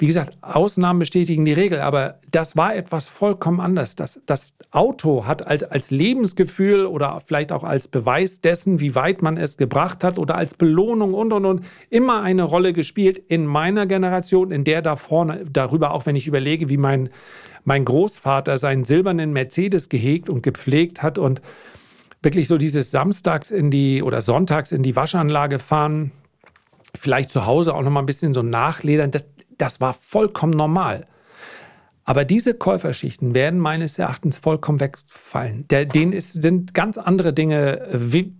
Wie 0.00 0.06
gesagt, 0.06 0.36
Ausnahmen 0.42 0.98
bestätigen 0.98 1.44
die 1.44 1.52
Regel, 1.52 1.80
aber 1.80 2.18
das 2.32 2.56
war 2.56 2.74
etwas 2.74 3.06
vollkommen 3.06 3.60
anders. 3.60 3.94
Das, 3.94 4.20
das 4.26 4.54
Auto 4.72 5.24
hat 5.24 5.46
als, 5.46 5.62
als 5.62 5.92
Lebensgefühl 5.92 6.86
oder 6.86 7.22
vielleicht 7.24 7.52
auch 7.52 7.62
als 7.62 7.86
Beweis 7.86 8.40
dessen, 8.40 8.80
wie 8.80 8.96
weit 8.96 9.22
man 9.22 9.36
es 9.36 9.56
gebracht 9.56 10.02
hat 10.02 10.18
oder 10.18 10.34
als 10.34 10.54
Belohnung 10.54 11.14
und 11.14 11.32
und 11.32 11.44
und 11.44 11.64
immer 11.88 12.22
eine 12.22 12.42
Rolle 12.42 12.72
gespielt 12.72 13.18
in 13.28 13.46
meiner 13.46 13.86
Generation, 13.86 14.50
in 14.50 14.64
der 14.64 14.82
da 14.82 14.96
vorne, 14.96 15.44
darüber 15.50 15.92
auch 15.92 16.06
wenn 16.06 16.16
ich 16.16 16.26
überlege, 16.26 16.68
wie 16.68 16.78
mein, 16.78 17.10
mein 17.64 17.84
Großvater 17.84 18.58
seinen 18.58 18.84
silbernen 18.84 19.32
Mercedes 19.32 19.88
gehegt 19.88 20.28
und 20.28 20.42
gepflegt 20.42 21.04
hat 21.04 21.18
und 21.18 21.40
wirklich 22.26 22.48
so 22.48 22.58
dieses 22.58 22.90
Samstags 22.90 23.52
in 23.52 23.70
die 23.70 24.02
oder 24.02 24.20
Sonntags 24.20 24.72
in 24.72 24.82
die 24.82 24.96
Waschanlage 24.96 25.60
fahren, 25.60 26.10
vielleicht 26.96 27.30
zu 27.30 27.46
Hause 27.46 27.72
auch 27.72 27.82
noch 27.82 27.90
mal 27.92 28.00
ein 28.00 28.06
bisschen 28.06 28.34
so 28.34 28.42
nachledern, 28.42 29.12
das, 29.12 29.26
das 29.58 29.80
war 29.80 29.94
vollkommen 29.94 30.52
normal. 30.52 31.06
Aber 32.02 32.24
diese 32.24 32.54
Käuferschichten 32.54 33.32
werden 33.32 33.60
meines 33.60 33.96
Erachtens 33.96 34.38
vollkommen 34.38 34.80
wegfallen. 34.80 35.68
Der, 35.68 35.84
denen 35.84 36.12
ist, 36.12 36.42
sind 36.42 36.74
ganz 36.74 36.98
andere 36.98 37.32
Dinge 37.32 37.86
wie, 37.92 38.34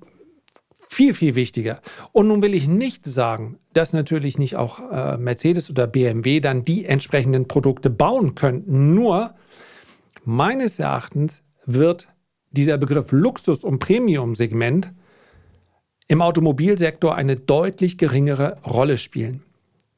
viel, 0.88 1.14
viel 1.14 1.36
wichtiger. 1.36 1.80
Und 2.10 2.26
nun 2.26 2.42
will 2.42 2.54
ich 2.54 2.66
nicht 2.66 3.06
sagen, 3.06 3.60
dass 3.72 3.92
natürlich 3.92 4.36
nicht 4.36 4.56
auch 4.56 4.80
äh, 4.90 5.16
Mercedes 5.16 5.70
oder 5.70 5.86
BMW 5.86 6.40
dann 6.40 6.64
die 6.64 6.86
entsprechenden 6.86 7.46
Produkte 7.46 7.88
bauen 7.88 8.34
könnten. 8.34 8.94
Nur 8.94 9.34
meines 10.24 10.80
Erachtens 10.80 11.44
wird 11.66 12.08
dieser 12.56 12.78
Begriff 12.78 13.12
Luxus- 13.12 13.64
und 13.64 13.78
Premium-Segment 13.78 14.92
im 16.08 16.22
Automobilsektor 16.22 17.14
eine 17.14 17.36
deutlich 17.36 17.98
geringere 17.98 18.58
Rolle 18.64 18.98
spielen. 18.98 19.42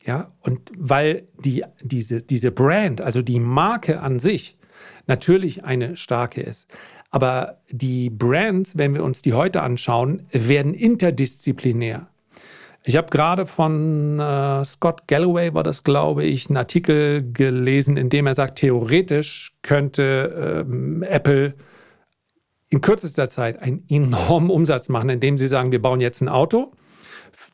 Ja, 0.04 0.32
und 0.40 0.70
weil 0.76 1.28
die, 1.44 1.64
diese, 1.82 2.22
diese 2.22 2.50
Brand, 2.50 3.00
also 3.00 3.20
die 3.20 3.40
Marke 3.40 4.00
an 4.00 4.18
sich, 4.18 4.56
natürlich 5.06 5.64
eine 5.64 5.96
starke 5.96 6.40
ist. 6.40 6.70
Aber 7.10 7.58
die 7.70 8.10
Brands, 8.10 8.78
wenn 8.78 8.94
wir 8.94 9.02
uns 9.02 9.22
die 9.22 9.32
heute 9.32 9.62
anschauen, 9.62 10.22
werden 10.30 10.74
interdisziplinär. 10.74 12.08
Ich 12.84 12.96
habe 12.96 13.08
gerade 13.10 13.44
von 13.46 14.18
äh, 14.18 14.64
Scott 14.64 15.08
Galloway, 15.08 15.52
war 15.52 15.62
das 15.62 15.84
glaube 15.84 16.24
ich, 16.24 16.48
einen 16.48 16.56
Artikel 16.56 17.32
gelesen, 17.32 17.96
in 17.96 18.08
dem 18.08 18.26
er 18.26 18.34
sagt, 18.34 18.58
theoretisch 18.58 19.52
könnte 19.62 20.64
ähm, 20.66 21.02
Apple 21.02 21.54
in 22.70 22.80
kürzester 22.80 23.28
Zeit 23.28 23.60
einen 23.62 23.84
enormen 23.88 24.50
Umsatz 24.50 24.88
machen, 24.88 25.08
indem 25.08 25.38
sie 25.38 25.46
sagen, 25.48 25.72
wir 25.72 25.80
bauen 25.80 26.00
jetzt 26.00 26.20
ein 26.20 26.28
Auto, 26.28 26.72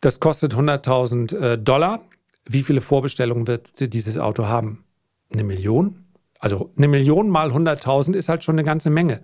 das 0.01 0.21
kostet 0.21 0.55
100.000 0.55 1.37
äh, 1.37 1.59
Dollar. 1.59 2.01
Wie 2.47 2.63
viele 2.63 2.81
Vorbestellungen 2.81 3.47
wird 3.47 3.93
dieses 3.95 4.19
Auto 4.19 4.47
haben? 4.47 4.85
Eine 5.33 5.45
Million? 5.45 6.05
Also 6.39 6.71
eine 6.77 6.89
Million 6.89 7.31
mal 7.31 7.51
100.000 7.51 8.15
ist 8.15 8.29
halt 8.29 8.45
schon 8.45 8.57
eine 8.57 8.65
ganze 8.65 8.91
Menge. 8.91 9.21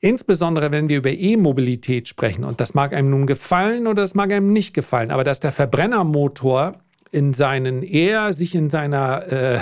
Insbesondere 0.00 0.70
wenn 0.70 0.88
wir 0.88 0.98
über 0.98 1.10
E-Mobilität 1.10 2.06
sprechen, 2.06 2.44
und 2.44 2.60
das 2.60 2.74
mag 2.74 2.92
einem 2.92 3.10
nun 3.10 3.26
gefallen 3.26 3.88
oder 3.88 4.02
das 4.02 4.14
mag 4.14 4.30
einem 4.32 4.52
nicht 4.52 4.74
gefallen, 4.74 5.10
aber 5.10 5.24
dass 5.24 5.40
der 5.40 5.50
Verbrennermotor 5.50 6.74
in 7.10 7.32
seinen 7.32 7.82
eher 7.82 8.32
sich 8.32 8.54
in 8.54 8.70
seiner 8.70 9.32
äh, 9.32 9.58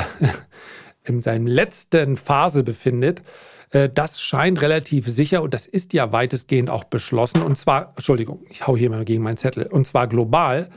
in 1.05 1.23
seinem 1.23 1.47
letzten 1.47 2.17
Phase 2.17 2.65
befindet, 2.65 3.23
das 3.70 4.20
scheint 4.20 4.62
relativ 4.62 5.08
sicher 5.08 5.42
und 5.42 5.52
das 5.52 5.66
ist 5.66 5.92
ja 5.92 6.12
weitestgehend 6.12 6.70
auch 6.70 6.85
beschlossen. 6.85 7.42
Und 7.42 7.56
zwar, 7.56 7.92
Entschuldigung, 7.96 8.44
ich 8.49 8.66
hau 8.66 8.76
hier 8.76 8.90
mal 8.90 9.04
gegen 9.04 9.23
meinen 9.23 9.37
Zettel, 9.37 9.66
und 9.66 9.87
zwar 9.87 10.06
global. 10.06 10.70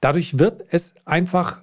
Dadurch 0.00 0.38
wird 0.38 0.64
es 0.70 0.94
einfach 1.06 1.62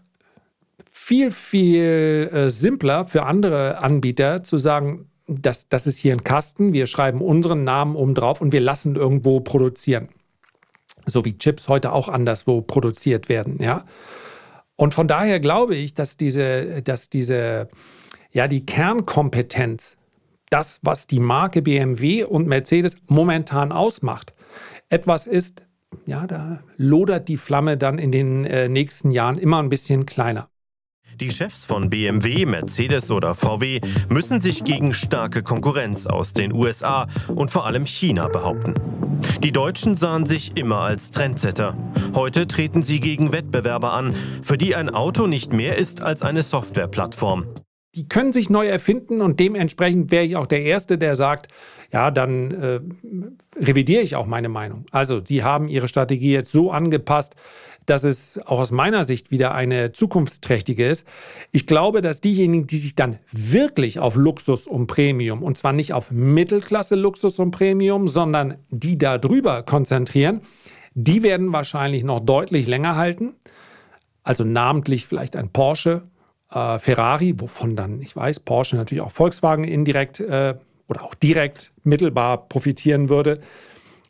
viel, 0.89 1.31
viel 1.31 2.29
äh, 2.31 2.49
simpler 2.49 3.05
für 3.05 3.23
andere 3.23 3.79
Anbieter 3.79 4.43
zu 4.43 4.57
sagen, 4.57 5.09
das, 5.27 5.69
das 5.69 5.87
ist 5.87 5.97
hier 5.97 6.13
ein 6.13 6.23
Kasten, 6.23 6.73
wir 6.73 6.87
schreiben 6.87 7.21
unseren 7.21 7.63
Namen 7.63 7.95
oben 7.95 8.15
drauf 8.15 8.41
und 8.41 8.51
wir 8.51 8.61
lassen 8.61 8.95
irgendwo 8.95 9.39
produzieren. 9.39 10.09
So 11.05 11.25
wie 11.25 11.37
Chips 11.37 11.67
heute 11.67 11.93
auch 11.93 12.09
anderswo 12.09 12.61
produziert 12.61 13.29
werden, 13.29 13.57
ja. 13.61 13.85
Und 14.75 14.93
von 14.93 15.07
daher 15.07 15.39
glaube 15.39 15.75
ich, 15.75 15.93
dass 15.93 16.15
diese, 16.15 16.81
dass 16.81 17.09
diese, 17.09 17.67
ja, 18.31 18.47
die 18.47 18.65
Kernkompetenz 18.65 19.97
das, 20.49 20.79
was 20.83 21.07
die 21.07 21.19
Marke 21.19 21.61
BMW 21.61 22.23
und 22.23 22.47
Mercedes 22.47 22.97
momentan 23.07 23.71
ausmacht. 23.71 24.33
Etwas 24.89 25.27
ist, 25.27 25.61
ja, 26.05 26.27
da 26.27 26.63
lodert 26.77 27.27
die 27.27 27.37
Flamme 27.37 27.77
dann 27.77 27.99
in 27.99 28.11
den 28.11 28.45
äh, 28.45 28.69
nächsten 28.69 29.11
Jahren 29.11 29.37
immer 29.37 29.61
ein 29.61 29.69
bisschen 29.69 30.05
kleiner. 30.05 30.49
Die 31.19 31.31
Chefs 31.31 31.65
von 31.65 31.89
BMW, 31.89 32.45
Mercedes 32.45 33.11
oder 33.11 33.35
VW 33.35 33.81
müssen 34.07 34.39
sich 34.39 34.63
gegen 34.63 34.93
starke 34.93 35.43
Konkurrenz 35.43 36.05
aus 36.05 36.31
den 36.31 36.53
USA 36.53 37.07
und 37.27 37.51
vor 37.51 37.65
allem 37.65 37.85
China 37.85 38.29
behaupten. 38.29 38.73
Die 39.43 39.51
Deutschen 39.51 39.95
sahen 39.95 40.25
sich 40.25 40.55
immer 40.55 40.79
als 40.79 41.11
Trendsetter. 41.11 41.77
Heute 42.15 42.47
treten 42.47 42.83
sie 42.83 43.01
gegen 43.01 43.33
Wettbewerber 43.33 43.91
an, 43.91 44.15
für 44.43 44.57
die 44.57 44.77
ein 44.77 44.89
Auto 44.89 45.27
nicht 45.27 45.51
mehr 45.51 45.77
ist 45.77 46.01
als 46.01 46.21
eine 46.21 46.41
Softwareplattform. 46.41 47.47
Die 47.95 48.07
können 48.07 48.33
sich 48.33 48.49
neu 48.49 48.67
erfinden 48.67 49.21
und 49.21 49.39
dementsprechend 49.39 50.11
wäre 50.11 50.23
ich 50.23 50.35
auch 50.35 50.47
der 50.47 50.61
Erste, 50.61 50.97
der 50.97 51.15
sagt, 51.15 51.47
ja, 51.91 52.11
dann 52.11 52.51
äh, 52.51 52.79
revidiere 53.59 54.03
ich 54.03 54.15
auch 54.15 54.27
meine 54.27 54.49
Meinung. 54.49 54.85
Also, 54.91 55.21
sie 55.25 55.43
haben 55.43 55.67
ihre 55.69 55.87
Strategie 55.87 56.31
jetzt 56.31 56.51
so 56.51 56.71
angepasst, 56.71 57.35
dass 57.89 58.03
es 58.03 58.39
auch 58.45 58.59
aus 58.59 58.71
meiner 58.71 59.03
Sicht 59.03 59.31
wieder 59.31 59.55
eine 59.55 59.91
zukunftsträchtige 59.91 60.87
ist. 60.87 61.07
Ich 61.51 61.65
glaube, 61.65 62.01
dass 62.01 62.21
diejenigen, 62.21 62.67
die 62.67 62.77
sich 62.77 62.95
dann 62.95 63.17
wirklich 63.31 63.99
auf 63.99 64.15
Luxus 64.15 64.67
und 64.67 64.87
Premium, 64.87 65.41
und 65.41 65.57
zwar 65.57 65.73
nicht 65.73 65.93
auf 65.93 66.11
Mittelklasse 66.11 66.95
Luxus 66.95 67.39
und 67.39 67.51
Premium, 67.51 68.07
sondern 68.07 68.55
die 68.69 68.97
da 68.97 69.17
drüber 69.17 69.63
konzentrieren, 69.63 70.41
die 70.93 71.23
werden 71.23 71.51
wahrscheinlich 71.51 72.03
noch 72.03 72.19
deutlich 72.19 72.67
länger 72.67 72.95
halten. 72.95 73.33
Also 74.23 74.43
namentlich 74.43 75.07
vielleicht 75.07 75.35
ein 75.35 75.49
Porsche, 75.49 76.03
äh, 76.51 76.79
Ferrari, 76.79 77.33
wovon 77.37 77.75
dann, 77.75 78.01
ich 78.01 78.15
weiß, 78.15 78.41
Porsche 78.41 78.75
natürlich 78.75 79.01
auch 79.01 79.11
Volkswagen 79.11 79.63
indirekt 79.63 80.19
äh, 80.19 80.55
oder 80.87 81.03
auch 81.03 81.13
direkt 81.13 81.71
mittelbar 81.83 82.49
profitieren 82.49 83.09
würde. 83.09 83.39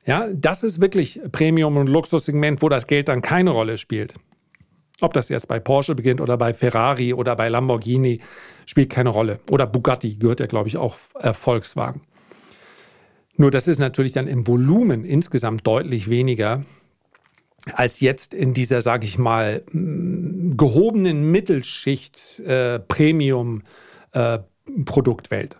Ja, 0.05 0.27
das 0.34 0.63
ist 0.63 0.81
wirklich 0.81 1.19
Premium- 1.31 1.77
und 1.77 1.88
Luxussegment, 1.88 2.62
wo 2.62 2.69
das 2.69 2.88
Geld 2.88 3.10
dann 3.10 3.22
keine 3.22 3.51
Rolle 3.51 3.77
spielt. 3.77 4.15
Ob 5.01 5.13
das 5.13 5.29
jetzt 5.29 5.48
bei 5.48 5.60
Porsche 5.60 5.96
beginnt 5.96 6.19
oder 6.19 6.38
bei 6.38 6.53
Ferrari 6.53 7.13
oder 7.13 7.36
bei 7.36 7.48
Lamborghini, 7.48 8.19
spielt 8.65 8.89
keine 8.89 9.10
Rolle. 9.10 9.39
Oder 9.50 9.65
Bugatti 9.65 10.15
gehört 10.15 10.39
ja, 10.39 10.46
glaube 10.46 10.67
ich, 10.67 10.77
auch 10.77 10.98
äh, 11.19 11.34
Volkswagen. 11.34 12.01
Nur 13.38 13.51
das 13.51 13.67
ist 13.67 13.79
natürlich 13.79 14.12
dann 14.12 14.27
im 14.27 14.46
Volumen 14.48 15.05
insgesamt 15.05 15.65
deutlich 15.65 16.10
weniger 16.10 16.65
als 17.73 17.99
jetzt 17.99 18.33
in 18.33 18.53
dieser, 18.53 18.81
sage 18.81 19.05
ich 19.05 19.17
mal, 19.17 19.63
gehobenen 19.71 21.29
Mittelschicht 21.31 22.39
äh, 22.39 22.79
Premium-Produktwelt. 22.79 25.55
Äh, 25.55 25.57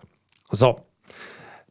so, 0.50 0.80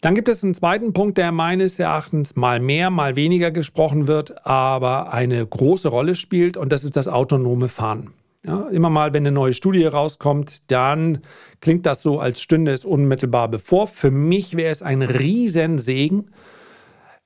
dann 0.01 0.15
gibt 0.15 0.29
es 0.29 0.43
einen 0.43 0.53
zweiten 0.53 0.93
Punkt, 0.93 1.17
der 1.17 1.33
meines 1.33 1.77
Erachtens 1.77 2.37
mal 2.37 2.61
mehr, 2.61 2.89
mal 2.89 3.17
weniger 3.17 3.51
gesprochen 3.51 4.07
wird, 4.07 4.45
aber 4.45 5.13
eine 5.13 5.45
große 5.45 5.89
Rolle 5.89 6.15
spielt 6.15 6.55
und 6.55 6.71
das 6.71 6.85
ist 6.85 6.95
das 6.95 7.09
autonome 7.09 7.67
Fahren. 7.67 8.13
Ja, 8.45 8.69
immer 8.69 8.89
mal, 8.89 9.13
wenn 9.13 9.23
eine 9.23 9.33
neue 9.33 9.53
Studie 9.53 9.85
rauskommt, 9.85 10.71
dann 10.71 11.19
klingt 11.59 11.85
das 11.85 12.01
so, 12.01 12.21
als 12.21 12.39
stünde 12.39 12.71
es 12.71 12.85
unmittelbar 12.85 13.49
bevor. 13.49 13.87
Für 13.87 14.11
mich 14.11 14.55
wäre 14.55 14.71
es 14.71 14.81
ein 14.81 15.01
Riesensegen. 15.01 16.31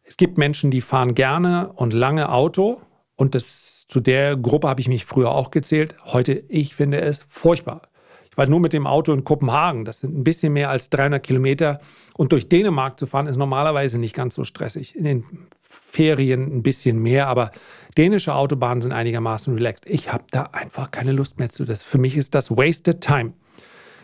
Es 0.03 0.17
gibt 0.17 0.39
Menschen, 0.39 0.71
die 0.71 0.81
fahren 0.81 1.13
gerne 1.13 1.71
und 1.75 1.93
lange 1.93 2.29
Auto 2.29 2.81
und 3.15 3.35
das, 3.35 3.87
zu 3.87 3.99
der 3.99 4.35
Gruppe 4.35 4.67
habe 4.67 4.81
ich 4.81 4.87
mich 4.87 5.05
früher 5.05 5.31
auch 5.31 5.51
gezählt. 5.51 5.95
Heute, 6.05 6.43
ich 6.49 6.75
finde 6.75 7.01
es 7.01 7.25
furchtbar. 7.27 7.83
Ich 8.31 8.37
war 8.37 8.47
nur 8.47 8.59
mit 8.59 8.73
dem 8.73 8.87
Auto 8.87 9.13
in 9.13 9.23
Kopenhagen. 9.23 9.85
Das 9.85 9.99
sind 9.99 10.17
ein 10.17 10.23
bisschen 10.23 10.53
mehr 10.53 10.71
als 10.71 10.89
300 10.89 11.21
Kilometer. 11.21 11.79
Und 12.15 12.31
durch 12.31 12.49
Dänemark 12.49 12.99
zu 12.99 13.05
fahren 13.05 13.27
ist 13.27 13.37
normalerweise 13.37 13.99
nicht 13.99 14.15
ganz 14.15 14.33
so 14.33 14.43
stressig. 14.43 14.95
In 14.95 15.03
den 15.03 15.23
Ferien 15.61 16.51
ein 16.51 16.63
bisschen 16.63 16.99
mehr, 16.99 17.27
aber 17.27 17.51
dänische 17.95 18.33
Autobahnen 18.33 18.81
sind 18.81 18.91
einigermaßen 18.91 19.53
relaxed. 19.53 19.85
Ich 19.87 20.11
habe 20.11 20.23
da 20.31 20.49
einfach 20.51 20.89
keine 20.89 21.11
Lust 21.11 21.37
mehr 21.37 21.49
zu. 21.49 21.65
Das, 21.65 21.83
für 21.83 21.99
mich 21.99 22.17
ist 22.17 22.33
das 22.33 22.49
wasted 22.49 23.01
time. 23.01 23.33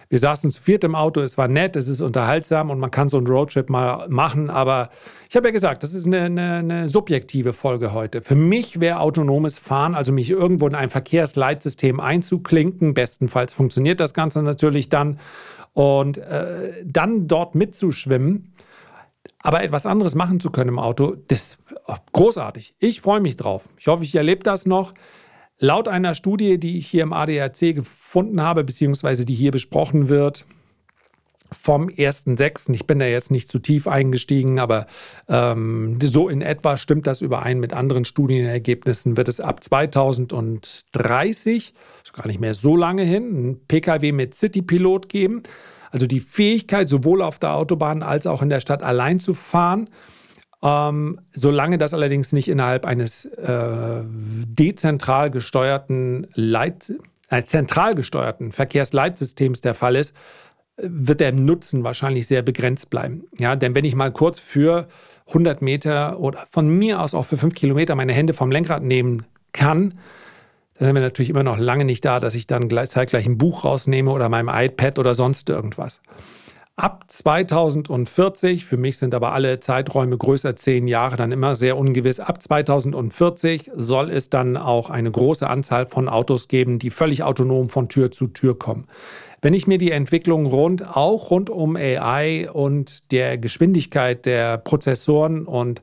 Wir 0.10 0.18
saßen 0.18 0.50
zu 0.52 0.62
viert 0.62 0.84
im 0.84 0.96
Auto, 0.96 1.22
es 1.22 1.38
war 1.38 1.48
nett, 1.48 1.76
es 1.76 1.88
ist 1.88 2.02
unterhaltsam 2.02 2.72
und 2.72 2.80
man 2.80 2.90
kann 2.90 3.10
so 3.10 3.18
einen 3.18 3.28
Roadtrip 3.28 3.70
mal 3.70 4.08
machen. 4.10 4.50
Aber 4.50 4.90
ich 5.30 5.36
habe 5.36 5.48
ja 5.50 5.52
gesagt, 5.52 5.84
das 5.84 5.94
ist 5.94 6.08
eine, 6.08 6.22
eine, 6.22 6.54
eine 6.56 6.88
subjektive 6.88 7.54
Folge 7.54 7.94
heute. 7.94 8.24
Für 8.24 8.36
mich 8.36 8.80
wäre 8.80 9.00
autonomes 9.00 9.60
Fahren, 9.60 9.94
also 9.94 10.12
mich 10.12 10.32
irgendwo 10.32 10.66
in 10.68 10.74
ein 10.74 10.90
Verkehrsleitsystem 10.90 12.00
einzuklinken, 12.00 12.96
bestenfalls 12.96 13.54
funktioniert 13.54 14.00
das 14.00 14.16
Ganze 14.16 14.42
natürlich 14.42 14.90
dann, 14.90 15.20
und 15.74 16.18
äh, 16.18 16.84
dann 16.84 17.28
dort 17.28 17.56
mitzuschwimmen. 17.56 18.54
Aber 19.42 19.64
etwas 19.64 19.86
anderes 19.86 20.16
machen 20.16 20.40
zu 20.40 20.50
können 20.50 20.70
im 20.70 20.80
Auto, 20.80 21.16
das 21.28 21.40
ist 21.40 21.58
großartig. 22.12 22.76
Ich 22.80 23.02
freue 23.02 23.22
mich 23.22 23.38
drauf. 23.38 23.64
Ich 23.78 23.88
hoffe, 23.88 24.04
ich 24.04 24.16
erlebe 24.16 24.44
das 24.44 24.66
noch. 24.66 24.94
Laut 25.60 25.90
einer 25.90 26.16
Studie, 26.16 26.58
die 26.58 26.78
ich 26.78 26.88
hier 26.88 27.04
im 27.04 27.12
ADAC 27.12 27.76
gefunden 27.76 28.42
habe, 28.42 28.64
beziehungsweise 28.64 29.26
die 29.26 29.36
hier 29.36 29.52
besprochen 29.52 30.08
wird, 30.08 30.46
vom 31.52 31.88
1.6., 31.88 32.74
ich 32.74 32.86
bin 32.86 33.00
da 33.00 33.06
jetzt 33.06 33.32
nicht 33.32 33.52
zu 33.52 33.60
tief 33.60 33.88
eingestiegen, 33.88 34.60
aber 34.60 34.88
ähm, 35.28 36.00
so 36.02 36.30
in 36.30 36.42
etwa 36.42 36.78
stimmt 36.78 37.06
das 37.08 37.20
überein 37.22 37.60
mit 37.60 37.74
anderen 37.74 38.06
Studienergebnissen, 38.06 39.18
wird 39.18 39.28
es 39.28 39.42
ab 39.42 39.64
2030, 39.64 41.74
ist 42.04 42.14
gar 42.14 42.28
nicht 42.28 42.40
mehr 42.40 42.54
so 42.54 42.76
lange 42.76 43.02
hin, 43.04 43.50
ein 43.50 43.60
Pkw 43.68 44.12
mit 44.12 44.36
City-Pilot 44.36 45.10
geben. 45.10 45.42
Also 45.92 46.06
die 46.06 46.20
Fähigkeit, 46.20 46.88
sowohl 46.88 47.24
auf 47.24 47.40
der 47.40 47.56
Autobahn 47.56 48.04
als 48.04 48.28
auch 48.28 48.44
in 48.44 48.50
der 48.50 48.62
Stadt 48.62 48.84
allein 48.84 49.20
zu 49.20 49.34
fahren. 49.34 49.90
Ähm, 50.62 51.22
solange 51.34 51.78
das 51.78 51.94
allerdings 51.94 52.34
nicht 52.34 52.50
innerhalb 52.50 52.86
eines 52.86 53.26
äh, 53.26 54.02
dezentral 54.04 55.32
gesteuerten 55.32 56.28
Leit 56.34 56.92
äh, 57.30 57.44
zentral 57.44 57.96
gesteuerten 57.96 58.52
Verkehrsleitsystems 58.52 59.62
der 59.62 59.74
Fall 59.74 59.96
ist, 59.96 60.14
wird 60.82 61.20
der 61.20 61.34
Nutzen 61.34 61.84
wahrscheinlich 61.84 62.28
sehr 62.28 62.42
begrenzt 62.42 62.90
bleiben. 62.90 63.26
Ja, 63.38 63.56
denn 63.56 63.76
wenn 63.76 63.86
ich 63.86 63.96
mal 63.96 64.12
kurz 64.12 64.40
für 64.40 64.88
100 65.28 65.62
Meter 65.62 66.20
oder 66.20 66.48
von 66.50 66.68
mir 66.68 67.02
aus 67.02 67.14
auch 67.14 67.26
für 67.26 67.38
5 67.38 67.54
Kilometer 67.54 67.96
meine 67.96 68.14
Hände 68.14 68.34
vom 68.34 68.52
Lenkrad 68.52 68.84
nehmen 68.84 69.26
kann, 69.54 69.96
dann 70.76 70.88
sind 70.88 70.96
wir 70.96 71.02
natürlich 71.02 71.30
immer 71.30 71.44
noch 71.44 71.58
lange 71.58 71.86
nicht 71.86 72.06
da, 72.06 72.20
dass 72.20 72.36
ich 72.36 72.48
dann 72.48 72.70
zeitgleich 72.88 73.26
ein 73.26 73.38
Buch 73.38 73.66
rausnehme 73.66 74.12
oder 74.12 74.30
meinem 74.30 74.50
iPad 74.50 74.98
oder 74.98 75.14
sonst 75.14 75.50
irgendwas 75.50 76.02
ab 76.80 77.04
2040, 77.08 78.66
für 78.66 78.78
mich 78.78 78.98
sind 78.98 79.14
aber 79.14 79.34
alle 79.34 79.60
Zeiträume 79.60 80.18
größer 80.18 80.56
zehn 80.56 80.88
Jahre 80.88 81.18
dann 81.18 81.34
immer 81.34 81.56
sehr 81.56 81.78
ungewiss, 81.78 82.22
ab 82.22 82.42
2040 82.42 83.72
soll 83.76 84.10
es 84.10 84.30
dann 84.30 84.56
auch 84.56 84.90
eine 84.90 85.12
große 85.12 85.48
Anzahl 85.48 85.88
von 85.88 86.08
Autos 86.08 86.48
geben, 86.48 86.80
die 86.80 86.90
völlig 86.90 87.24
autonom 87.24 87.70
von 87.70 87.90
Tür 87.90 88.12
zu 88.12 88.28
Tür 88.28 88.58
kommen. 88.58 88.88
Wenn 89.42 89.54
ich 89.54 89.68
mir 89.68 89.78
die 89.78 89.92
Entwicklung 89.92 90.46
rund, 90.46 90.96
auch 90.96 91.32
rund 91.32 91.50
um 91.50 91.76
AI 91.76 92.50
und 92.52 93.12
der 93.12 93.38
Geschwindigkeit 93.38 94.26
der 94.26 94.58
Prozessoren 94.58 95.46
und 95.46 95.82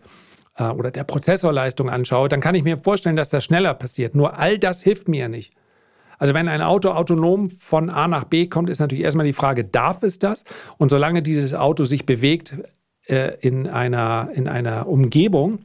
äh, 0.56 0.64
oder 0.64 0.90
der 0.90 1.04
Prozessorleistung 1.04 1.90
anschaue, 1.90 2.28
dann 2.28 2.40
kann 2.40 2.54
ich 2.54 2.64
mir 2.64 2.78
vorstellen, 2.78 3.16
dass 3.16 3.28
das 3.28 3.44
schneller 3.44 3.74
passiert. 3.74 4.14
Nur 4.14 4.38
all 4.38 4.58
das 4.58 4.82
hilft 4.82 5.08
mir 5.08 5.28
nicht. 5.28 5.52
Also 6.18 6.34
wenn 6.34 6.48
ein 6.48 6.62
Auto 6.62 6.90
autonom 6.90 7.50
von 7.50 7.90
A 7.90 8.08
nach 8.08 8.24
B 8.24 8.46
kommt, 8.46 8.70
ist 8.70 8.78
natürlich 8.78 9.04
erstmal 9.04 9.26
die 9.26 9.32
Frage, 9.32 9.64
darf 9.64 10.02
es 10.02 10.18
das? 10.18 10.44
Und 10.78 10.90
solange 10.90 11.22
dieses 11.22 11.54
Auto 11.54 11.84
sich 11.84 12.06
bewegt 12.06 12.54
äh, 13.06 13.36
in, 13.40 13.68
einer, 13.68 14.30
in 14.34 14.48
einer 14.48 14.88
Umgebung, 14.88 15.58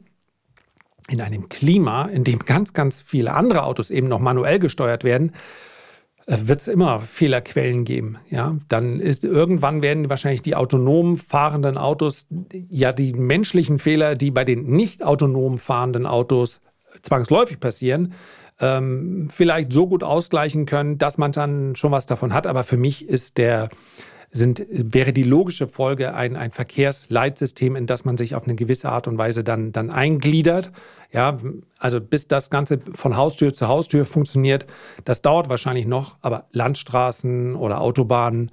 in 1.08 1.20
einem 1.20 1.48
Klima, 1.48 2.04
in 2.06 2.24
dem 2.24 2.40
ganz, 2.40 2.72
ganz 2.72 3.00
viele 3.00 3.32
andere 3.32 3.64
Autos 3.64 3.90
eben 3.90 4.08
noch 4.08 4.20
manuell 4.20 4.58
gesteuert 4.58 5.04
werden, 5.04 5.32
äh, 6.26 6.36
wird 6.42 6.60
es 6.60 6.68
immer 6.68 7.00
Fehlerquellen 7.00 7.84
geben. 7.84 8.18
Ja, 8.30 8.56
dann 8.68 9.00
ist 9.00 9.24
irgendwann 9.24 9.82
werden 9.82 10.08
wahrscheinlich 10.08 10.42
die 10.42 10.54
autonom 10.54 11.16
fahrenden 11.16 11.76
Autos 11.78 12.26
ja 12.52 12.92
die 12.92 13.12
menschlichen 13.12 13.78
Fehler, 13.78 14.14
die 14.14 14.30
bei 14.30 14.44
den 14.44 14.64
nicht 14.64 15.02
autonom 15.02 15.58
fahrenden 15.58 16.06
Autos 16.06 16.60
zwangsläufig 17.02 17.58
passieren, 17.58 18.12
ähm, 18.62 19.28
vielleicht 19.30 19.72
so 19.72 19.86
gut 19.86 20.02
ausgleichen 20.02 20.64
können, 20.64 20.96
dass 20.96 21.18
man 21.18 21.32
dann 21.32 21.76
schon 21.76 21.92
was 21.92 22.06
davon 22.06 22.32
hat. 22.32 22.46
Aber 22.46 22.64
für 22.64 22.76
mich 22.78 23.08
ist 23.08 23.36
der, 23.36 23.68
sind, 24.30 24.64
wäre 24.70 25.12
die 25.12 25.24
logische 25.24 25.68
Folge 25.68 26.14
ein, 26.14 26.36
ein 26.36 26.52
Verkehrsleitsystem, 26.52 27.76
in 27.76 27.86
das 27.86 28.04
man 28.04 28.16
sich 28.16 28.34
auf 28.34 28.44
eine 28.44 28.54
gewisse 28.54 28.90
Art 28.90 29.08
und 29.08 29.18
Weise 29.18 29.44
dann, 29.44 29.72
dann 29.72 29.90
eingliedert. 29.90 30.70
Ja, 31.12 31.38
also 31.78 32.00
bis 32.00 32.28
das 32.28 32.48
Ganze 32.48 32.80
von 32.94 33.16
Haustür 33.16 33.52
zu 33.52 33.68
Haustür 33.68 34.06
funktioniert, 34.06 34.64
das 35.04 35.20
dauert 35.20 35.50
wahrscheinlich 35.50 35.86
noch, 35.86 36.16
aber 36.22 36.46
Landstraßen 36.52 37.54
oder 37.56 37.82
Autobahnen, 37.82 38.50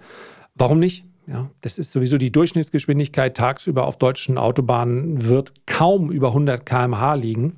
warum 0.55 0.79
nicht? 0.79 1.05
Ja, 1.27 1.51
das 1.61 1.77
ist 1.77 1.91
sowieso 1.91 2.17
die 2.17 2.31
Durchschnittsgeschwindigkeit 2.31 3.37
tagsüber 3.37 3.85
auf 3.85 3.97
deutschen 3.97 4.39
Autobahnen 4.39 5.27
wird 5.27 5.53
kaum 5.67 6.11
über 6.11 6.29
100 6.29 6.65
km/h 6.65 7.13
liegen. 7.13 7.57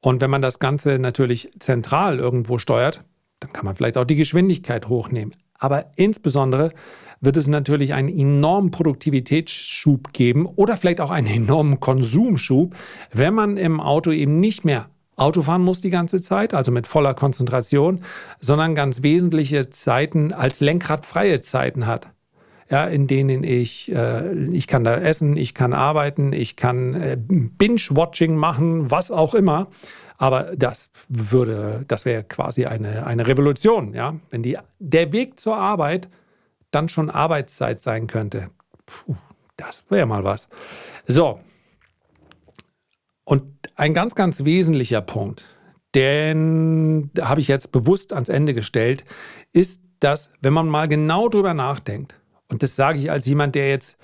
Und 0.00 0.20
wenn 0.20 0.30
man 0.30 0.42
das 0.42 0.58
Ganze 0.58 0.98
natürlich 0.98 1.50
zentral 1.58 2.18
irgendwo 2.18 2.58
steuert, 2.58 3.02
dann 3.40 3.52
kann 3.52 3.64
man 3.64 3.76
vielleicht 3.76 3.96
auch 3.96 4.04
die 4.04 4.16
Geschwindigkeit 4.16 4.88
hochnehmen. 4.88 5.34
Aber 5.58 5.86
insbesondere 5.96 6.72
wird 7.20 7.36
es 7.36 7.48
natürlich 7.48 7.94
einen 7.94 8.08
enormen 8.08 8.70
Produktivitätsschub 8.70 10.12
geben 10.12 10.46
oder 10.46 10.76
vielleicht 10.76 11.00
auch 11.00 11.10
einen 11.10 11.26
enormen 11.26 11.80
Konsumschub, 11.80 12.74
wenn 13.12 13.34
man 13.34 13.56
im 13.56 13.80
Auto 13.80 14.10
eben 14.10 14.38
nicht 14.38 14.64
mehr 14.64 14.88
Auto 15.16 15.42
fahren 15.42 15.64
muss 15.64 15.80
die 15.80 15.90
ganze 15.90 16.20
Zeit, 16.20 16.52
also 16.52 16.70
mit 16.70 16.86
voller 16.86 17.14
Konzentration, 17.14 18.02
sondern 18.38 18.74
ganz 18.74 19.02
wesentliche 19.02 19.70
Zeiten 19.70 20.32
als 20.32 20.60
lenkradfreie 20.60 21.40
Zeiten 21.40 21.86
hat. 21.86 22.08
Ja, 22.68 22.84
in 22.84 23.06
denen 23.06 23.44
ich, 23.44 23.92
äh, 23.94 24.32
ich 24.48 24.66
kann 24.66 24.82
da 24.82 24.96
essen, 24.96 25.36
ich 25.36 25.54
kann 25.54 25.72
arbeiten, 25.72 26.32
ich 26.32 26.56
kann 26.56 26.94
äh, 26.94 27.16
Binge-Watching 27.16 28.34
machen, 28.34 28.90
was 28.90 29.12
auch 29.12 29.34
immer. 29.34 29.68
Aber 30.18 30.56
das 30.56 30.90
würde, 31.08 31.84
das 31.86 32.04
wäre 32.04 32.24
quasi 32.24 32.66
eine, 32.66 33.06
eine 33.06 33.26
Revolution, 33.26 33.94
ja. 33.94 34.16
Wenn 34.30 34.42
die, 34.42 34.58
der 34.78 35.12
Weg 35.12 35.38
zur 35.38 35.56
Arbeit 35.56 36.08
dann 36.70 36.88
schon 36.88 37.10
Arbeitszeit 37.10 37.80
sein 37.80 38.06
könnte. 38.06 38.50
Puh, 38.84 39.14
das 39.56 39.84
wäre 39.88 40.06
mal 40.06 40.24
was. 40.24 40.48
So. 41.06 41.40
Und 43.24 43.42
ein 43.76 43.94
ganz, 43.94 44.14
ganz 44.14 44.44
wesentlicher 44.44 45.02
Punkt, 45.02 45.44
den 45.94 47.10
habe 47.20 47.40
ich 47.40 47.48
jetzt 47.48 47.72
bewusst 47.72 48.12
ans 48.12 48.28
Ende 48.28 48.54
gestellt, 48.54 49.04
ist, 49.52 49.82
dass, 50.00 50.30
wenn 50.40 50.52
man 50.52 50.68
mal 50.68 50.88
genau 50.88 51.28
drüber 51.28 51.54
nachdenkt, 51.54 52.14
und 52.48 52.62
das 52.62 52.76
sage 52.76 52.98
ich 52.98 53.10
als 53.10 53.26
jemand, 53.26 53.54
der 53.54 53.68
jetzt 53.68 53.96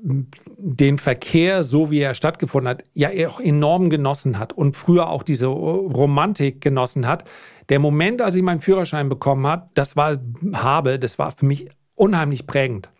den 0.00 0.98
Verkehr, 0.98 1.62
so 1.62 1.90
wie 1.90 2.00
er 2.00 2.14
stattgefunden 2.14 2.68
hat, 2.68 2.84
ja 2.94 3.10
auch 3.28 3.40
enorm 3.40 3.90
genossen 3.90 4.38
hat 4.38 4.52
und 4.52 4.76
früher 4.76 5.08
auch 5.08 5.22
diese 5.22 5.46
Romantik 5.46 6.60
genossen 6.60 7.06
hat. 7.06 7.24
Der 7.68 7.78
Moment, 7.78 8.22
als 8.22 8.34
ich 8.34 8.42
meinen 8.42 8.60
Führerschein 8.60 9.08
bekommen 9.08 9.46
hat, 9.46 9.70
das 9.74 9.96
war, 9.96 10.18
habe, 10.52 10.98
das 10.98 11.18
war 11.18 11.32
für 11.32 11.46
mich 11.46 11.68
unheimlich 11.94 12.46
prägend. 12.46 12.90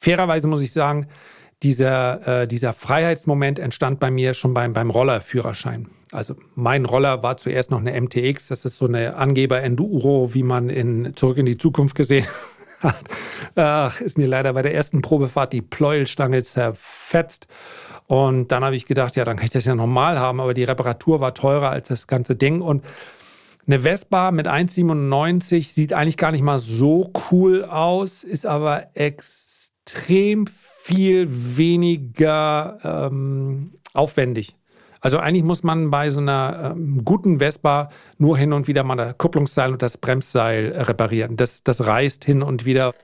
Fairerweise 0.00 0.48
muss 0.48 0.62
ich 0.62 0.72
sagen, 0.72 1.08
dieser, 1.62 2.42
äh, 2.42 2.46
dieser 2.48 2.72
Freiheitsmoment 2.72 3.58
entstand 3.58 3.98
bei 3.98 4.10
mir 4.10 4.32
schon 4.34 4.54
beim, 4.54 4.72
beim 4.72 4.90
Rollerführerschein. 4.90 5.88
Also 6.12 6.36
mein 6.54 6.84
Roller 6.84 7.22
war 7.22 7.36
zuerst 7.36 7.70
noch 7.70 7.80
eine 7.80 8.00
MTX, 8.00 8.48
das 8.48 8.64
ist 8.64 8.76
so 8.76 8.86
eine 8.86 9.16
Angeber-Enduro, 9.16 10.32
wie 10.34 10.44
man 10.44 10.70
in 10.70 11.16
Zurück 11.16 11.38
in 11.38 11.46
die 11.46 11.58
Zukunft 11.58 11.96
gesehen 11.96 12.26
hat. 12.80 13.04
Ach, 13.54 14.00
ist 14.00 14.18
mir 14.18 14.26
leider 14.26 14.52
bei 14.52 14.62
der 14.62 14.74
ersten 14.74 15.02
Probefahrt 15.02 15.52
die 15.52 15.62
Pleuelstange 15.62 16.42
zerfetzt. 16.42 17.46
Und 18.06 18.52
dann 18.52 18.64
habe 18.64 18.76
ich 18.76 18.86
gedacht, 18.86 19.16
ja, 19.16 19.24
dann 19.24 19.36
kann 19.36 19.44
ich 19.44 19.50
das 19.50 19.66
ja 19.66 19.74
normal 19.74 20.18
haben, 20.18 20.40
aber 20.40 20.54
die 20.54 20.64
Reparatur 20.64 21.20
war 21.20 21.34
teurer 21.34 21.70
als 21.70 21.88
das 21.88 22.06
ganze 22.06 22.36
Ding. 22.36 22.62
Und 22.62 22.82
eine 23.66 23.80
Vespa 23.80 24.30
mit 24.30 24.48
1,97 24.48 25.74
sieht 25.74 25.92
eigentlich 25.92 26.16
gar 26.16 26.32
nicht 26.32 26.42
mal 26.42 26.58
so 26.58 27.12
cool 27.30 27.64
aus, 27.64 28.24
ist 28.24 28.46
aber 28.46 28.86
extrem 28.94 30.46
viel 30.46 31.26
weniger 31.28 32.78
ähm, 32.82 33.74
aufwendig. 33.92 34.57
Also 35.00 35.18
eigentlich 35.18 35.44
muss 35.44 35.62
man 35.62 35.90
bei 35.90 36.10
so 36.10 36.20
einer 36.20 36.72
ähm, 36.76 37.04
guten 37.04 37.38
Vespa 37.38 37.90
nur 38.18 38.36
hin 38.36 38.52
und 38.52 38.66
wieder 38.66 38.84
mal 38.84 38.96
das 38.96 39.16
Kupplungsseil 39.16 39.72
und 39.72 39.82
das 39.82 39.96
Bremsseil 39.96 40.72
reparieren. 40.76 41.36
Das, 41.36 41.62
das 41.62 41.86
reißt 41.86 42.24
hin 42.24 42.42
und 42.42 42.64
wieder. 42.64 42.94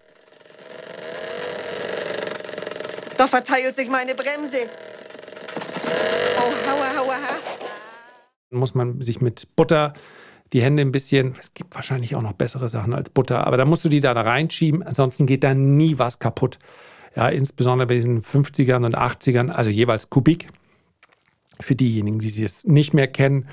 Da 3.16 3.28
verteilt 3.28 3.76
sich 3.76 3.88
meine 3.88 4.14
Bremse. 4.14 4.68
Oh, 6.36 6.70
haua, 6.70 6.96
haua, 6.98 7.14
ha. 7.14 7.36
Muss 8.50 8.74
man 8.74 9.00
sich 9.00 9.20
mit 9.20 9.48
Butter 9.56 9.92
die 10.52 10.62
Hände 10.62 10.82
ein 10.82 10.92
bisschen, 10.92 11.34
es 11.40 11.52
gibt 11.52 11.74
wahrscheinlich 11.74 12.14
auch 12.14 12.22
noch 12.22 12.32
bessere 12.32 12.68
Sachen 12.68 12.94
als 12.94 13.10
Butter, 13.10 13.46
aber 13.46 13.56
da 13.56 13.64
musst 13.64 13.84
du 13.84 13.88
die 13.88 14.00
da 14.00 14.12
reinschieben, 14.12 14.84
ansonsten 14.84 15.26
geht 15.26 15.42
da 15.42 15.52
nie 15.52 15.98
was 15.98 16.20
kaputt. 16.20 16.58
Ja, 17.16 17.28
insbesondere 17.28 17.88
bei 17.88 17.94
diesen 17.94 18.22
50ern 18.22 18.84
und 18.84 18.96
80ern, 18.96 19.50
also 19.50 19.70
jeweils 19.70 20.10
Kubik. 20.10 20.48
Für 21.60 21.74
diejenigen, 21.74 22.18
die 22.18 22.44
es 22.44 22.64
nicht 22.64 22.94
mehr 22.94 23.06
kennen, 23.06 23.48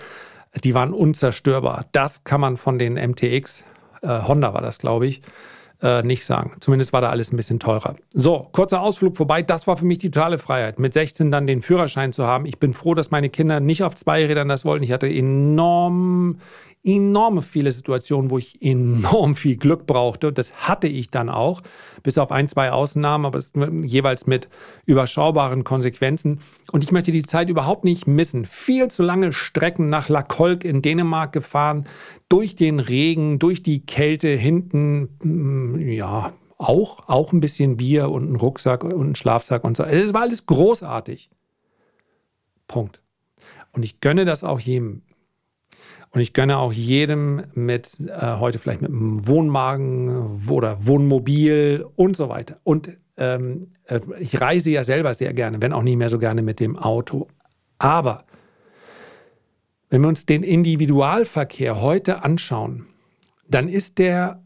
die 0.63 0.73
waren 0.73 0.93
unzerstörbar. 0.93 1.85
Das 1.91 2.23
kann 2.23 2.41
man 2.41 2.57
von 2.57 2.77
den 2.77 2.93
MTX, 2.93 3.63
äh, 4.01 4.21
Honda 4.23 4.53
war 4.53 4.61
das, 4.61 4.79
glaube 4.79 5.07
ich, 5.07 5.21
äh, 5.81 6.03
nicht 6.03 6.25
sagen. 6.25 6.51
Zumindest 6.59 6.93
war 6.93 7.01
da 7.01 7.09
alles 7.09 7.31
ein 7.31 7.37
bisschen 7.37 7.59
teurer. 7.59 7.95
So, 8.13 8.47
kurzer 8.51 8.81
Ausflug 8.81 9.17
vorbei. 9.17 9.41
Das 9.41 9.67
war 9.67 9.77
für 9.77 9.85
mich 9.85 9.97
die 9.97 10.11
totale 10.11 10.37
Freiheit, 10.37 10.79
mit 10.79 10.93
16 10.93 11.31
dann 11.31 11.47
den 11.47 11.61
Führerschein 11.61 12.13
zu 12.13 12.25
haben. 12.25 12.45
Ich 12.45 12.59
bin 12.59 12.73
froh, 12.73 12.93
dass 12.93 13.11
meine 13.11 13.29
Kinder 13.29 13.59
nicht 13.59 13.83
auf 13.83 13.95
zwei 13.95 14.25
Rädern 14.25 14.47
das 14.47 14.65
wollten. 14.65 14.83
Ich 14.83 14.91
hatte 14.91 15.09
enorm, 15.09 16.37
enorm 16.83 17.41
viele 17.41 17.71
Situationen, 17.71 18.31
wo 18.31 18.37
ich 18.37 18.61
enorm 18.61 19.35
viel 19.35 19.55
Glück 19.55 19.85
brauchte. 19.85 20.33
Das 20.33 20.53
hatte 20.53 20.87
ich 20.87 21.09
dann 21.11 21.29
auch, 21.29 21.61
bis 22.03 22.17
auf 22.17 22.31
ein, 22.31 22.47
zwei 22.47 22.71
Ausnahmen, 22.71 23.25
aber 23.25 23.39
jeweils 23.83 24.25
mit 24.25 24.49
überschaubaren 24.85 25.63
Konsequenzen. 25.63 26.39
Und 26.71 26.83
ich 26.83 26.91
möchte 26.91 27.11
die 27.11 27.23
Zeit 27.23 27.49
überhaupt 27.49 27.83
nicht 27.83 28.07
missen. 28.07 28.45
Viel 28.45 28.89
zu 28.89 29.03
lange 29.03 29.33
Strecken 29.33 29.89
nach 29.89 30.09
La 30.09 30.23
Kolk 30.23 30.63
in 30.63 30.81
Dänemark 30.81 31.33
gefahren, 31.33 31.85
durch 32.29 32.55
den 32.55 32.79
Regen, 32.79 33.39
durch 33.39 33.61
die 33.61 33.85
Kälte, 33.85 34.29
hinten, 34.29 35.09
mm, 35.21 35.79
ja, 35.89 36.33
auch, 36.57 37.07
auch 37.09 37.33
ein 37.33 37.41
bisschen 37.41 37.77
Bier 37.77 38.09
und 38.09 38.31
ein 38.31 38.35
Rucksack 38.35 38.83
und 38.83 39.11
ein 39.11 39.15
Schlafsack 39.15 39.63
und 39.63 39.75
so. 39.75 39.83
Es 39.83 40.13
war 40.13 40.21
alles 40.21 40.45
großartig. 40.45 41.29
Punkt. 42.67 43.01
Und 43.73 43.83
ich 43.83 43.99
gönne 43.99 44.25
das 44.25 44.43
auch 44.43 44.59
jedem. 44.59 45.01
Und 46.11 46.19
ich 46.19 46.33
gönne 46.33 46.57
auch 46.57 46.73
jedem 46.73 47.43
mit, 47.53 47.97
äh, 48.01 48.37
heute 48.37 48.59
vielleicht 48.59 48.81
mit 48.81 48.91
einem 48.91 49.25
Wohnmagen 49.27 50.45
oder 50.49 50.85
Wohnmobil 50.85 51.85
und 51.95 52.17
so 52.17 52.27
weiter. 52.27 52.59
Und 52.63 52.89
ähm, 53.17 53.67
äh, 53.85 54.01
ich 54.19 54.39
reise 54.41 54.71
ja 54.71 54.83
selber 54.83 55.13
sehr 55.13 55.33
gerne, 55.33 55.61
wenn 55.61 55.71
auch 55.71 55.83
nicht 55.83 55.97
mehr 55.97 56.09
so 56.09 56.19
gerne 56.19 56.41
mit 56.41 56.59
dem 56.59 56.77
Auto. 56.77 57.27
Aber 57.77 58.25
wenn 59.89 60.01
wir 60.01 60.09
uns 60.09 60.25
den 60.25 60.43
Individualverkehr 60.43 61.81
heute 61.81 62.23
anschauen, 62.23 62.87
dann 63.47 63.69
ist 63.69 63.97
der 63.97 64.43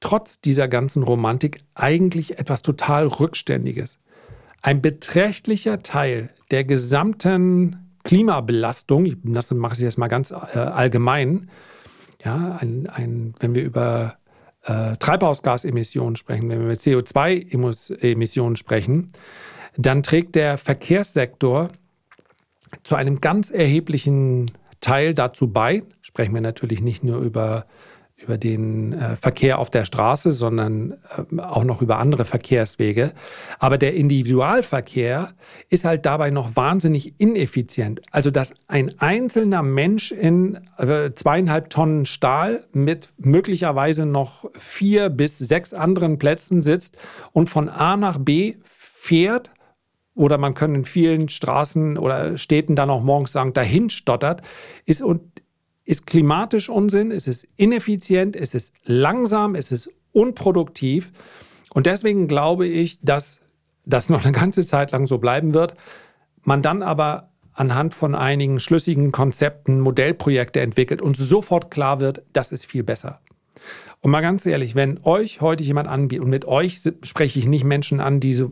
trotz 0.00 0.40
dieser 0.40 0.68
ganzen 0.68 1.02
Romantik 1.02 1.60
eigentlich 1.74 2.38
etwas 2.38 2.60
total 2.62 3.06
Rückständiges. 3.06 3.98
Ein 4.60 4.82
beträchtlicher 4.82 5.82
Teil 5.82 6.28
der 6.50 6.64
gesamten 6.64 7.83
Klimabelastung, 8.04 9.06
ich 9.06 9.16
mache 9.22 9.72
es 9.72 9.80
jetzt 9.80 9.98
mal 9.98 10.08
ganz 10.08 10.30
äh, 10.30 10.58
allgemein, 10.58 11.50
ja, 12.24 12.58
ein, 12.60 12.88
ein, 12.88 13.34
wenn 13.40 13.54
wir 13.54 13.62
über 13.62 14.16
äh, 14.62 14.96
Treibhausgasemissionen 14.96 16.16
sprechen, 16.16 16.48
wenn 16.48 16.60
wir 16.60 16.66
über 16.66 16.74
CO2-Emissionen 16.74 18.56
sprechen, 18.56 19.08
dann 19.76 20.02
trägt 20.02 20.34
der 20.34 20.58
Verkehrssektor 20.58 21.70
zu 22.82 22.94
einem 22.94 23.20
ganz 23.20 23.50
erheblichen 23.50 24.50
Teil 24.80 25.14
dazu 25.14 25.52
bei. 25.52 25.82
Sprechen 26.00 26.34
wir 26.34 26.40
natürlich 26.40 26.80
nicht 26.82 27.04
nur 27.04 27.18
über 27.18 27.66
über 28.24 28.38
den 28.38 28.92
äh, 28.92 29.16
Verkehr 29.16 29.58
auf 29.58 29.70
der 29.70 29.84
Straße, 29.84 30.32
sondern 30.32 30.94
äh, 31.16 31.40
auch 31.40 31.64
noch 31.64 31.82
über 31.82 31.98
andere 31.98 32.24
Verkehrswege. 32.24 33.12
Aber 33.58 33.78
der 33.78 33.94
Individualverkehr 33.94 35.32
ist 35.68 35.84
halt 35.84 36.06
dabei 36.06 36.30
noch 36.30 36.56
wahnsinnig 36.56 37.20
ineffizient. 37.20 38.02
Also, 38.10 38.30
dass 38.30 38.54
ein 38.66 38.98
einzelner 38.98 39.62
Mensch 39.62 40.12
in 40.12 40.58
äh, 40.78 41.12
zweieinhalb 41.14 41.70
Tonnen 41.70 42.06
Stahl 42.06 42.64
mit 42.72 43.08
möglicherweise 43.18 44.06
noch 44.06 44.50
vier 44.58 45.08
bis 45.10 45.38
sechs 45.38 45.74
anderen 45.74 46.18
Plätzen 46.18 46.62
sitzt 46.62 46.96
und 47.32 47.48
von 47.48 47.68
A 47.68 47.96
nach 47.96 48.18
B 48.18 48.56
fährt, 48.64 49.52
oder 50.14 50.38
man 50.38 50.54
kann 50.54 50.74
in 50.74 50.84
vielen 50.84 51.28
Straßen 51.28 51.98
oder 51.98 52.38
Städten 52.38 52.76
dann 52.76 52.90
auch 52.90 53.02
morgens 53.02 53.32
sagen, 53.32 53.52
dahin 53.52 53.90
stottert, 53.90 54.42
ist 54.86 55.02
und 55.02 55.33
ist 55.84 56.06
klimatisch 56.06 56.68
Unsinn, 56.68 57.10
es 57.10 57.28
ist 57.28 57.46
ineffizient, 57.56 58.36
es 58.36 58.54
ist 58.54 58.72
langsam, 58.84 59.54
es 59.54 59.70
ist 59.70 59.90
unproduktiv. 60.12 61.12
Und 61.72 61.86
deswegen 61.86 62.28
glaube 62.28 62.66
ich, 62.66 63.00
dass 63.00 63.40
das 63.84 64.08
noch 64.08 64.24
eine 64.24 64.32
ganze 64.32 64.64
Zeit 64.64 64.92
lang 64.92 65.06
so 65.06 65.18
bleiben 65.18 65.54
wird. 65.54 65.74
Man 66.42 66.62
dann 66.62 66.82
aber 66.82 67.30
anhand 67.52 67.94
von 67.94 68.14
einigen 68.14 68.60
schlüssigen 68.60 69.12
Konzepten 69.12 69.80
Modellprojekte 69.80 70.60
entwickelt 70.60 71.02
und 71.02 71.16
sofort 71.16 71.70
klar 71.70 72.00
wird, 72.00 72.22
das 72.32 72.52
ist 72.52 72.66
viel 72.66 72.82
besser. 72.82 73.20
Und 74.00 74.10
mal 74.10 74.20
ganz 74.20 74.44
ehrlich, 74.44 74.74
wenn 74.74 75.00
euch 75.04 75.40
heute 75.40 75.64
jemand 75.64 75.88
anbietet, 75.88 76.24
und 76.24 76.30
mit 76.30 76.44
euch 76.44 76.80
spreche 77.02 77.38
ich 77.38 77.46
nicht 77.46 77.64
Menschen 77.64 78.00
an, 78.00 78.20
die 78.20 78.34
so 78.34 78.50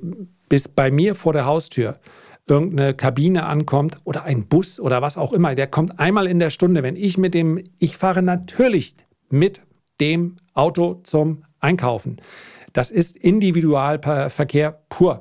bis 0.49 0.68
bei 0.68 0.90
mir 0.90 1.14
vor 1.14 1.33
der 1.33 1.45
Haustür 1.45 1.99
irgendeine 2.47 2.95
Kabine 2.95 3.47
ankommt 3.47 4.01
oder 4.05 4.25
ein 4.25 4.47
Bus 4.47 4.81
oder 4.81 5.03
was 5.03 5.17
auch 5.17 5.33
immer, 5.33 5.55
der 5.55 5.67
kommt 5.67 5.99
einmal 5.99 6.27
in 6.27 6.39
der 6.39 6.51
Stunde. 6.51 6.83
Wenn 6.83 6.97
ich 6.97 7.19
mit 7.19 7.35
dem, 7.35 7.63
ich 7.79 7.97
fahre 7.97 8.23
natürlich 8.23 8.97
mit 9.31 9.63
dem 10.01 10.37
Auto 10.55 11.01
zum 11.05 11.45
Einkaufen. 11.61 12.17
Das 12.73 12.91
ist 12.91 13.17
Individualverkehr 13.17 14.81
pur. 14.89 15.21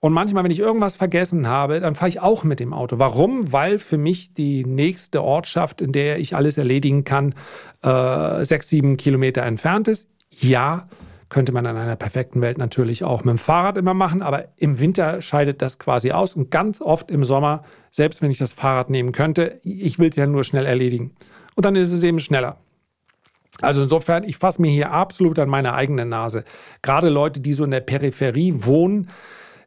Und 0.00 0.12
manchmal, 0.12 0.44
wenn 0.44 0.50
ich 0.50 0.60
irgendwas 0.60 0.96
vergessen 0.96 1.48
habe, 1.48 1.80
dann 1.80 1.94
fahre 1.94 2.08
ich 2.08 2.20
auch 2.20 2.44
mit 2.44 2.60
dem 2.60 2.72
Auto. 2.72 2.98
Warum? 2.98 3.52
Weil 3.52 3.78
für 3.78 3.98
mich 3.98 4.34
die 4.34 4.64
nächste 4.64 5.22
Ortschaft, 5.22 5.80
in 5.80 5.92
der 5.92 6.18
ich 6.18 6.36
alles 6.36 6.58
erledigen 6.58 7.04
kann, 7.04 7.34
äh, 7.82 8.44
sechs, 8.44 8.68
sieben 8.68 8.96
Kilometer 8.96 9.42
entfernt 9.42 9.88
ist. 9.88 10.08
Ja, 10.30 10.88
Könnte 11.28 11.52
man 11.52 11.64
in 11.64 11.76
einer 11.76 11.96
perfekten 11.96 12.40
Welt 12.40 12.56
natürlich 12.56 13.02
auch 13.02 13.24
mit 13.24 13.32
dem 13.32 13.38
Fahrrad 13.38 13.76
immer 13.76 13.94
machen, 13.94 14.22
aber 14.22 14.46
im 14.56 14.78
Winter 14.78 15.20
scheidet 15.20 15.60
das 15.60 15.78
quasi 15.78 16.12
aus 16.12 16.34
und 16.34 16.50
ganz 16.50 16.80
oft 16.80 17.10
im 17.10 17.24
Sommer, 17.24 17.64
selbst 17.90 18.22
wenn 18.22 18.30
ich 18.30 18.38
das 18.38 18.52
Fahrrad 18.52 18.90
nehmen 18.90 19.12
könnte, 19.12 19.60
ich 19.64 19.98
will 19.98 20.10
es 20.10 20.16
ja 20.16 20.26
nur 20.26 20.44
schnell 20.44 20.66
erledigen. 20.66 21.12
Und 21.56 21.64
dann 21.64 21.74
ist 21.74 21.92
es 21.92 22.02
eben 22.02 22.20
schneller. 22.20 22.58
Also 23.60 23.82
insofern, 23.82 24.22
ich 24.24 24.36
fasse 24.36 24.60
mir 24.60 24.70
hier 24.70 24.92
absolut 24.92 25.38
an 25.38 25.48
meine 25.48 25.72
eigene 25.72 26.04
Nase. 26.04 26.44
Gerade 26.82 27.08
Leute, 27.08 27.40
die 27.40 27.54
so 27.54 27.64
in 27.64 27.70
der 27.70 27.80
Peripherie 27.80 28.52
wohnen, 28.64 29.08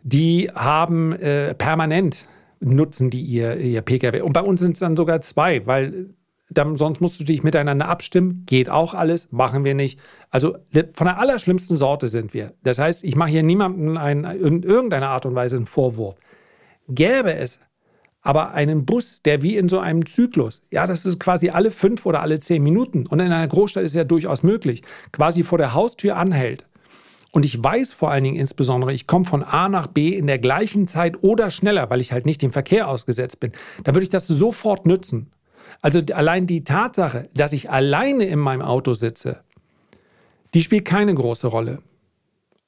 die 0.04 0.50
haben 0.54 1.14
äh, 1.14 1.54
permanent 1.56 2.28
nutzen 2.60 3.10
die 3.10 3.22
ihr, 3.22 3.58
ihr 3.58 3.82
Pkw. 3.82 4.22
Und 4.22 4.34
bei 4.34 4.42
uns 4.42 4.62
sind 4.62 4.74
es 4.74 4.80
dann 4.80 4.98
sogar 4.98 5.22
zwei, 5.22 5.66
weil 5.66 6.10
dann, 6.50 6.78
sonst 6.78 7.00
musst 7.00 7.20
du 7.20 7.24
dich 7.24 7.44
miteinander 7.44 7.88
abstimmen. 7.88 8.44
Geht 8.48 8.70
auch 8.70 8.94
alles, 8.94 9.32
machen 9.32 9.64
wir 9.64 9.76
nicht. 9.76 10.00
Also 10.30 10.58
von 10.94 11.06
der 11.06 11.20
allerschlimmsten 11.20 11.78
Sorte 11.78 12.08
sind 12.08 12.34
wir. 12.34 12.54
Das 12.64 12.80
heißt, 12.80 13.04
ich 13.04 13.16
mache 13.16 13.30
hier 13.30 13.44
niemandem 13.44 13.98
ein, 13.98 14.24
in 14.24 14.64
irgendeiner 14.64 15.10
Art 15.10 15.26
und 15.26 15.36
Weise 15.36 15.58
einen 15.58 15.66
Vorwurf. 15.66 16.16
Gäbe 16.88 17.34
es 17.34 17.60
aber 18.22 18.52
einen 18.52 18.86
Bus, 18.86 19.22
der 19.22 19.42
wie 19.42 19.56
in 19.56 19.70
so 19.70 19.80
einem 19.80 20.06
Zyklus, 20.06 20.62
ja, 20.72 20.88
das 20.88 21.06
ist 21.06 21.20
quasi 21.20 21.50
alle 21.50 21.72
fünf 21.72 22.06
oder 22.06 22.22
alle 22.22 22.40
zehn 22.40 22.62
Minuten 22.62 23.06
und 23.08 23.20
in 23.20 23.32
einer 23.32 23.48
Großstadt 23.48 23.84
ist 23.84 23.96
ja 23.96 24.04
durchaus 24.04 24.44
möglich, 24.44 24.82
quasi 25.14 25.44
vor 25.44 25.58
der 25.58 25.74
Haustür 25.74 26.18
anhält. 26.18 26.66
Und 27.32 27.46
ich 27.46 27.64
weiß 27.64 27.94
vor 27.94 28.10
allen 28.10 28.24
Dingen 28.24 28.36
insbesondere, 28.36 28.92
ich 28.92 29.08
komme 29.08 29.24
von 29.24 29.44
A 29.44 29.70
nach 29.70 29.88
B 29.88 30.10
in 30.10 30.28
der 30.28 30.40
gleichen 30.40 30.88
Zeit 30.88 31.24
oder 31.24 31.52
schneller, 31.52 31.90
weil 31.90 32.02
ich 32.02 32.12
halt 32.12 32.26
nicht 32.26 32.42
dem 32.42 32.52
Verkehr 32.52 32.88
ausgesetzt 32.88 33.40
bin. 33.40 33.52
Da 33.84 33.94
würde 33.94 34.04
ich 34.04 34.10
das 34.10 34.28
sofort 34.28 34.88
nützen. 34.88 35.32
Also 35.82 36.02
allein 36.14 36.48
die 36.48 36.64
Tatsache, 36.64 37.30
dass 37.34 37.54
ich 37.54 37.70
alleine 37.70 38.26
in 38.26 38.40
meinem 38.40 38.62
Auto 38.62 38.94
sitze, 38.94 39.42
die 40.54 40.64
spielt 40.64 40.86
keine 40.86 41.14
große 41.14 41.48
Rolle. 41.48 41.82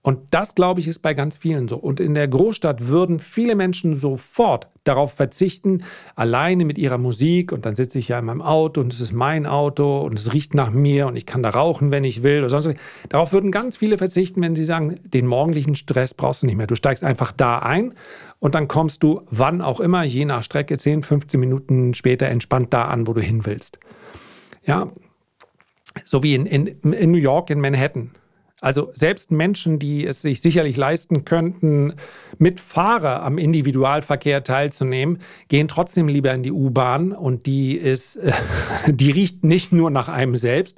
Und 0.04 0.20
das, 0.32 0.56
glaube 0.56 0.80
ich, 0.80 0.88
ist 0.88 1.00
bei 1.00 1.14
ganz 1.14 1.38
vielen 1.38 1.68
so. 1.68 1.78
Und 1.78 2.00
in 2.00 2.16
der 2.16 2.28
Großstadt 2.28 2.88
würden 2.88 3.20
viele 3.20 3.56
Menschen 3.56 3.96
sofort 3.96 4.68
darauf 4.84 5.14
verzichten, 5.14 5.84
alleine 6.16 6.66
mit 6.66 6.80
ihrer 6.80 6.98
Musik 6.98 7.52
und 7.52 7.68
dann 7.68 7.76
sitze 7.76 8.00
ich 8.00 8.08
ja 8.08 8.18
in 8.18 8.26
meinem 8.26 8.42
Auto 8.42 8.82
und 8.82 8.92
es 8.92 9.00
ist 9.00 9.14
mein 9.14 9.46
Auto 9.46 10.02
und 10.02 10.18
es 10.18 10.34
riecht 10.34 10.56
nach 10.56 10.72
mir 10.72 11.06
und 11.06 11.16
ich 11.16 11.28
kann 11.28 11.44
da 11.44 11.52
rauchen, 11.52 11.92
wenn 11.92 12.04
ich 12.04 12.24
will 12.24 12.40
oder 12.40 12.50
sonst 12.50 12.66
was. 12.66 12.76
Darauf 13.10 13.32
würden 13.32 13.52
ganz 13.52 13.78
viele 13.78 14.00
verzichten, 14.00 14.42
wenn 14.42 14.56
sie 14.56 14.66
sagen, 14.66 15.00
den 15.04 15.28
morgendlichen 15.28 15.76
Stress 15.76 16.16
brauchst 16.16 16.42
du 16.42 16.48
nicht 16.48 16.56
mehr. 16.56 16.66
Du 16.66 16.76
steigst 16.76 17.04
einfach 17.04 17.32
da 17.32 17.60
ein 17.60 17.94
und 18.40 18.56
dann 18.56 18.68
kommst 18.68 19.04
du, 19.04 19.22
wann 19.30 19.62
auch 19.62 19.80
immer, 19.80 20.04
je 20.04 20.26
nach 20.26 20.42
Strecke, 20.42 20.80
10, 20.80 21.04
15 21.04 21.40
Minuten 21.40 21.94
später 21.94 22.26
entspannt 22.26 22.74
da 22.74 22.86
an, 22.86 23.06
wo 23.06 23.14
du 23.14 23.22
hin 23.22 23.46
willst. 23.46 23.80
Ja, 24.66 24.92
so 26.04 26.24
wie 26.24 26.34
in, 26.34 26.48
in, 26.48 26.94
in 26.94 27.12
New 27.12 27.18
York, 27.18 27.52
in 27.52 27.60
Manhattan. 27.60 28.12
Also 28.62 28.92
selbst 28.94 29.32
Menschen, 29.32 29.80
die 29.80 30.06
es 30.06 30.22
sich 30.22 30.42
sicherlich 30.42 30.78
leisten 30.78 31.26
könnten, 31.26 31.96
mit 32.38 32.60
Fahrer 32.60 33.24
am 33.24 33.40
Individualverkehr 33.40 34.44
teilzunehmen, 34.44 35.20
gehen 35.50 35.68
trotzdem 35.68 36.08
lieber 36.08 36.32
in 36.32 36.44
die 36.44 36.52
U-Bahn 36.52 37.12
und 37.12 37.48
die 37.48 37.74
ist, 37.74 38.20
die 38.88 39.10
riecht 39.10 39.44
nicht 39.44 39.74
nur 39.74 39.90
nach 39.90 40.10
einem 40.10 40.36
selbst, 40.36 40.78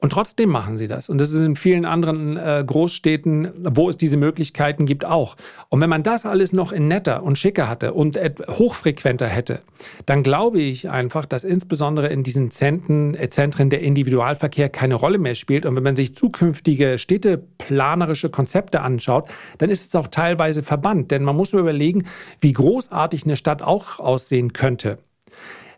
und 0.00 0.10
trotzdem 0.10 0.48
machen 0.48 0.78
sie 0.78 0.88
das. 0.88 1.10
Und 1.10 1.18
das 1.18 1.30
ist 1.30 1.42
in 1.42 1.56
vielen 1.56 1.84
anderen 1.84 2.38
äh, 2.38 2.64
Großstädten, 2.66 3.50
wo 3.76 3.90
es 3.90 3.98
diese 3.98 4.16
Möglichkeiten 4.16 4.86
gibt, 4.86 5.04
auch. 5.04 5.36
Und 5.68 5.82
wenn 5.82 5.90
man 5.90 6.02
das 6.02 6.24
alles 6.24 6.54
noch 6.54 6.72
in 6.72 6.88
netter 6.88 7.22
und 7.22 7.38
schicker 7.38 7.68
hatte 7.68 7.92
und 7.92 8.18
hochfrequenter 8.48 9.26
hätte, 9.26 9.60
dann 10.06 10.22
glaube 10.22 10.58
ich 10.58 10.88
einfach, 10.88 11.26
dass 11.26 11.44
insbesondere 11.44 12.08
in 12.08 12.22
diesen 12.22 12.50
Zentren, 12.50 13.14
äh, 13.14 13.28
Zentren 13.28 13.68
der 13.68 13.82
Individualverkehr 13.82 14.70
keine 14.70 14.94
Rolle 14.94 15.18
mehr 15.18 15.34
spielt. 15.34 15.66
Und 15.66 15.76
wenn 15.76 15.82
man 15.82 15.96
sich 15.96 16.16
zukünftige 16.16 16.98
städteplanerische 16.98 18.30
Konzepte 18.30 18.80
anschaut, 18.80 19.28
dann 19.58 19.68
ist 19.68 19.88
es 19.88 19.94
auch 19.94 20.08
teilweise 20.08 20.62
verbannt. 20.62 21.10
Denn 21.10 21.24
man 21.24 21.36
muss 21.36 21.52
überlegen, 21.52 22.06
wie 22.40 22.54
großartig 22.54 23.24
eine 23.24 23.36
Stadt 23.36 23.60
auch 23.60 24.00
aussehen 24.00 24.54
könnte 24.54 24.96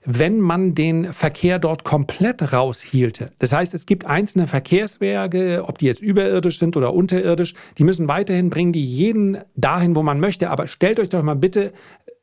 wenn 0.04 0.40
man 0.40 0.74
den 0.74 1.12
Verkehr 1.12 1.58
dort 1.58 1.84
komplett 1.84 2.52
raushielte. 2.52 3.30
Das 3.38 3.52
heißt, 3.52 3.72
es 3.74 3.86
gibt 3.86 4.06
einzelne 4.06 4.46
Verkehrswerke, 4.46 5.64
ob 5.66 5.78
die 5.78 5.86
jetzt 5.86 6.02
überirdisch 6.02 6.58
sind 6.58 6.76
oder 6.76 6.92
unterirdisch, 6.92 7.54
die 7.78 7.84
müssen 7.84 8.08
weiterhin 8.08 8.50
bringen 8.50 8.72
die 8.72 8.84
jeden 8.84 9.38
dahin, 9.54 9.94
wo 9.94 10.02
man 10.02 10.18
möchte. 10.18 10.50
Aber 10.50 10.66
stellt 10.66 10.98
euch 10.98 11.08
doch 11.08 11.22
mal 11.22 11.36
bitte 11.36 11.72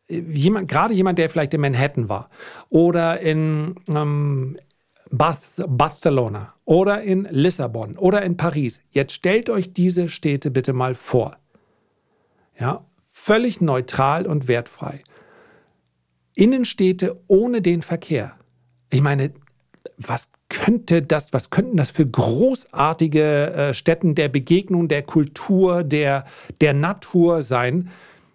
äh, 0.08 0.20
jemand, 0.20 0.68
gerade 0.68 0.94
jemand, 0.94 1.20
der 1.20 1.30
vielleicht 1.30 1.54
in 1.54 1.62
Manhattan 1.62 2.10
war 2.10 2.30
oder 2.70 3.22
in 3.22 3.76
ähm, 3.88 4.58
Barcelona 5.12 6.54
oder 6.66 7.02
in 7.02 7.28
Lissabon 7.32 7.98
oder 7.98 8.22
in 8.24 8.38
Paris. 8.38 8.82
Jetzt 8.92 9.14
stellt 9.14 9.50
euch 9.50 9.74
diese 9.74 10.10
Städte 10.10 10.52
bitte 10.52 10.74
mal 10.74 10.96
vor. 10.96 11.38
Ja, 12.60 12.86
völlig 13.08 13.62
neutral 13.62 14.28
und 14.28 14.48
wertfrei. 14.48 15.02
Innenstädte 16.40 17.16
ohne 17.28 17.62
den 17.62 17.82
Verkehr. 17.82 18.34
Ich 18.90 19.02
meine, 19.02 19.32
was 19.98 20.30
könnte 20.48 21.02
das, 21.02 21.34
was 21.34 21.50
könnten 21.50 21.76
das 21.76 21.92
für 21.92 22.08
großartige 22.08 23.54
äh, 23.54 23.74
Stätten 23.74 24.16
der 24.16 24.30
Begegnung, 24.30 24.88
der 24.88 25.04
Kultur, 25.04 25.84
der, 25.84 26.26
der 26.62 26.74
Natur 26.74 27.42
sein? 27.42 27.90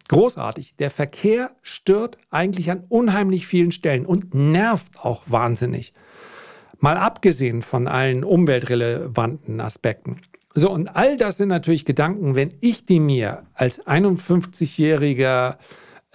Großartig. 0.09 0.77
Der 0.77 0.90
Verkehr 0.90 1.53
stört 1.62 2.19
eigentlich 2.31 2.71
an 2.71 2.85
unheimlich 2.90 3.47
vielen 3.47 3.73
Stellen 3.73 4.05
und 4.05 4.35
nervt 4.35 5.01
auch 5.01 5.25
wahnsinnig. 5.29 5.95
Mal 6.81 6.99
abgesehen 6.99 7.62
von 7.62 7.88
allen 7.88 8.23
umweltrelevanten 8.23 9.62
Aspekten. 9.62 10.21
So, 10.55 10.71
und 10.71 10.95
all 10.95 11.17
das 11.17 11.38
sind 11.38 11.49
natürlich 11.49 11.87
Gedanken, 11.87 12.35
wenn 12.35 12.53
ich 12.61 12.85
die 12.85 13.01
mir 13.01 13.45
als 13.55 13.85
51-jähriger 13.87 15.57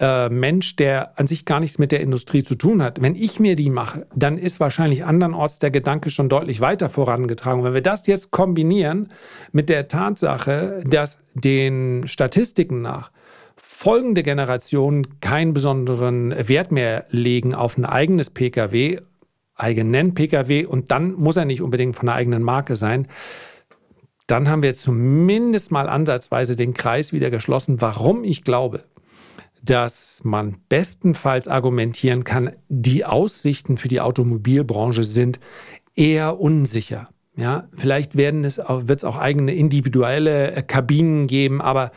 äh, 0.00 0.30
Mensch, 0.30 0.76
der 0.76 1.18
an 1.18 1.26
sich 1.26 1.44
gar 1.44 1.60
nichts 1.60 1.78
mit 1.78 1.92
der 1.92 2.00
Industrie 2.00 2.42
zu 2.42 2.54
tun 2.54 2.82
hat, 2.82 3.02
wenn 3.02 3.14
ich 3.14 3.38
mir 3.38 3.54
die 3.54 3.70
mache, 3.70 4.06
dann 4.14 4.38
ist 4.38 4.58
wahrscheinlich 4.58 5.04
andernorts 5.04 5.58
der 5.58 5.70
Gedanke 5.70 6.10
schon 6.10 6.28
deutlich 6.28 6.60
weiter 6.60 6.88
vorangetragen. 6.88 7.62
Wenn 7.62 7.74
wir 7.74 7.82
das 7.82 8.06
jetzt 8.06 8.30
kombinieren 8.30 9.08
mit 9.52 9.68
der 9.68 9.88
Tatsache, 9.88 10.82
dass 10.86 11.18
den 11.34 12.08
Statistiken 12.08 12.80
nach 12.80 13.12
folgende 13.56 14.22
Generationen 14.22 15.20
keinen 15.20 15.52
besonderen 15.52 16.34
Wert 16.48 16.72
mehr 16.72 17.04
legen 17.10 17.54
auf 17.54 17.76
ein 17.76 17.84
eigenes 17.84 18.30
Pkw, 18.30 19.00
eigenen 19.54 20.14
Pkw 20.14 20.64
und 20.64 20.90
dann 20.90 21.12
muss 21.12 21.36
er 21.36 21.44
nicht 21.44 21.60
unbedingt 21.60 21.96
von 21.96 22.08
einer 22.08 22.16
eigenen 22.16 22.42
Marke 22.42 22.76
sein, 22.76 23.06
dann 24.26 24.48
haben 24.48 24.62
wir 24.62 24.74
zumindest 24.74 25.72
mal 25.72 25.88
ansatzweise 25.88 26.56
den 26.56 26.72
Kreis 26.72 27.12
wieder 27.12 27.30
geschlossen, 27.30 27.80
warum 27.80 28.22
ich 28.22 28.44
glaube, 28.44 28.84
dass 29.62 30.24
man 30.24 30.56
bestenfalls 30.68 31.48
argumentieren 31.48 32.24
kann, 32.24 32.52
die 32.68 33.04
Aussichten 33.04 33.76
für 33.76 33.88
die 33.88 34.00
Automobilbranche 34.00 35.04
sind 35.04 35.40
eher 35.94 36.40
unsicher. 36.40 37.08
Ja, 37.36 37.68
vielleicht 37.74 38.16
werden 38.16 38.44
es 38.44 38.58
wird 38.58 38.98
es 38.98 39.04
auch 39.04 39.16
eigene 39.16 39.54
individuelle 39.54 40.52
äh, 40.52 40.62
Kabinen 40.62 41.26
geben, 41.26 41.60
aber 41.60 41.92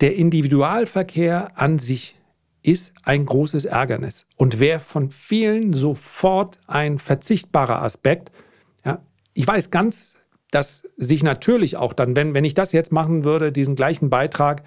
der 0.00 0.16
Individualverkehr 0.16 1.58
an 1.58 1.78
sich 1.78 2.16
ist 2.62 2.92
ein 3.04 3.24
großes 3.24 3.64
Ärgernis 3.64 4.26
und 4.36 4.60
wäre 4.60 4.80
von 4.80 5.10
vielen 5.10 5.72
sofort 5.72 6.58
ein 6.66 6.98
verzichtbarer 6.98 7.82
Aspekt. 7.82 8.30
Ja, 8.84 9.00
ich 9.34 9.46
weiß 9.46 9.70
ganz, 9.70 10.14
dass 10.50 10.86
sich 10.96 11.22
natürlich 11.22 11.76
auch 11.76 11.92
dann, 11.92 12.16
wenn, 12.16 12.34
wenn 12.34 12.44
ich 12.44 12.54
das 12.54 12.72
jetzt 12.72 12.92
machen 12.92 13.24
würde, 13.24 13.52
diesen 13.52 13.76
gleichen 13.76 14.10
Beitrag 14.10 14.62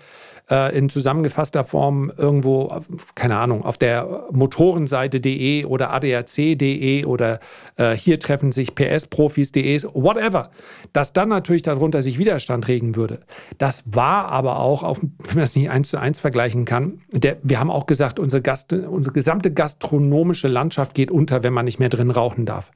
äh, 0.49 0.75
in 0.77 0.89
zusammengefasster 0.89 1.63
Form 1.63 2.12
irgendwo, 2.15 2.81
keine 3.15 3.38
Ahnung, 3.38 3.63
auf 3.63 3.77
der 3.77 4.27
Motorenseite.de 4.31 5.65
oder 5.65 5.91
ADAC.de 5.91 7.05
oder 7.05 7.39
äh, 7.75 7.95
hier 7.95 8.19
treffen 8.19 8.51
sich 8.51 8.75
PS-Profis.de, 8.75 9.83
whatever, 9.93 10.51
dass 10.93 11.13
dann 11.13 11.29
natürlich 11.29 11.62
darunter 11.62 12.01
sich 12.01 12.17
Widerstand 12.17 12.67
regen 12.67 12.95
würde. 12.95 13.21
Das 13.57 13.83
war 13.85 14.29
aber 14.29 14.59
auch, 14.59 14.83
auch 14.83 14.99
wenn 15.01 15.35
man 15.35 15.43
es 15.43 15.55
nicht 15.55 15.69
eins 15.69 15.89
zu 15.89 15.97
eins 15.97 16.19
vergleichen 16.19 16.65
kann, 16.65 16.99
der, 17.12 17.38
wir 17.43 17.59
haben 17.59 17.71
auch 17.71 17.85
gesagt, 17.85 18.19
unsere, 18.19 18.41
Gast, 18.41 18.73
unsere 18.73 19.13
gesamte 19.13 19.51
gastronomische 19.51 20.47
Landschaft 20.47 20.93
geht 20.93 21.12
unter, 21.12 21.43
wenn 21.43 21.53
man 21.53 21.65
nicht 21.65 21.79
mehr 21.79 21.89
drin 21.89 22.12
rauchen 22.12 22.45
darf. 22.45 22.71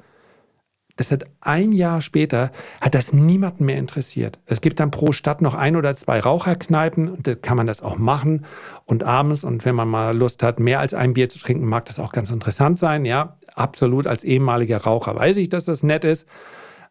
Das 0.95 1.11
hat 1.11 1.25
ein 1.41 1.71
Jahr 1.71 2.01
später, 2.01 2.51
hat 2.79 2.93
das 2.93 3.13
niemanden 3.13 3.65
mehr 3.65 3.77
interessiert. 3.77 4.39
Es 4.45 4.61
gibt 4.61 4.79
dann 4.79 4.91
pro 4.91 5.11
Stadt 5.11 5.41
noch 5.41 5.55
ein 5.55 5.75
oder 5.75 5.95
zwei 5.95 6.19
Raucherkneipen 6.19 7.09
und 7.09 7.25
da 7.25 7.33
kann 7.33 7.57
man 7.57 7.65
das 7.65 7.81
auch 7.81 7.97
machen. 7.97 8.45
Und 8.85 9.03
abends, 9.03 9.43
und 9.43 9.65
wenn 9.65 9.73
man 9.73 9.87
mal 9.87 10.15
Lust 10.15 10.43
hat, 10.43 10.59
mehr 10.59 10.79
als 10.79 10.93
ein 10.93 11.13
Bier 11.13 11.29
zu 11.29 11.39
trinken, 11.39 11.65
mag 11.65 11.85
das 11.85 11.99
auch 11.99 12.11
ganz 12.11 12.29
interessant 12.29 12.77
sein. 12.77 13.05
Ja, 13.05 13.37
absolut. 13.55 14.05
Als 14.05 14.23
ehemaliger 14.23 14.77
Raucher 14.77 15.15
weiß 15.15 15.37
ich, 15.37 15.49
dass 15.49 15.65
das 15.65 15.81
nett 15.81 16.05
ist. 16.05 16.27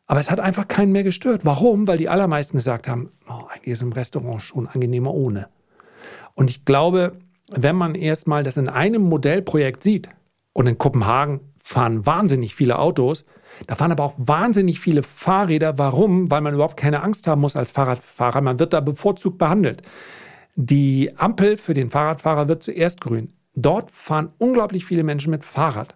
Aber 0.06 0.18
es 0.18 0.30
hat 0.30 0.40
einfach 0.40 0.66
keinen 0.66 0.90
mehr 0.90 1.04
gestört. 1.04 1.42
Warum? 1.44 1.86
Weil 1.86 1.98
die 1.98 2.08
allermeisten 2.08 2.56
gesagt 2.56 2.88
haben, 2.88 3.12
oh, 3.28 3.44
eigentlich 3.48 3.74
ist 3.74 3.82
im 3.82 3.92
Restaurant 3.92 4.42
schon 4.42 4.66
angenehmer 4.66 5.14
ohne. 5.14 5.48
Und 6.34 6.50
ich 6.50 6.64
glaube, 6.64 7.12
wenn 7.50 7.76
man 7.76 7.94
erstmal 7.94 8.42
das 8.42 8.56
in 8.56 8.68
einem 8.68 9.02
Modellprojekt 9.02 9.82
sieht, 9.82 10.08
und 10.52 10.66
in 10.66 10.78
Kopenhagen 10.78 11.40
fahren 11.62 12.04
wahnsinnig 12.06 12.54
viele 12.54 12.78
Autos. 12.78 13.24
Da 13.66 13.74
fahren 13.74 13.92
aber 13.92 14.04
auch 14.04 14.14
wahnsinnig 14.16 14.80
viele 14.80 15.02
Fahrräder. 15.02 15.78
Warum? 15.78 16.30
Weil 16.30 16.40
man 16.40 16.54
überhaupt 16.54 16.76
keine 16.76 17.02
Angst 17.02 17.26
haben 17.26 17.40
muss 17.40 17.56
als 17.56 17.70
Fahrradfahrer. 17.70 18.40
Man 18.40 18.58
wird 18.58 18.72
da 18.72 18.80
bevorzugt 18.80 19.38
behandelt. 19.38 19.82
Die 20.54 21.12
Ampel 21.16 21.56
für 21.56 21.74
den 21.74 21.90
Fahrradfahrer 21.90 22.48
wird 22.48 22.62
zuerst 22.62 23.00
grün. 23.00 23.32
Dort 23.54 23.90
fahren 23.90 24.32
unglaublich 24.38 24.84
viele 24.84 25.02
Menschen 25.02 25.30
mit 25.30 25.44
Fahrrad. 25.44 25.94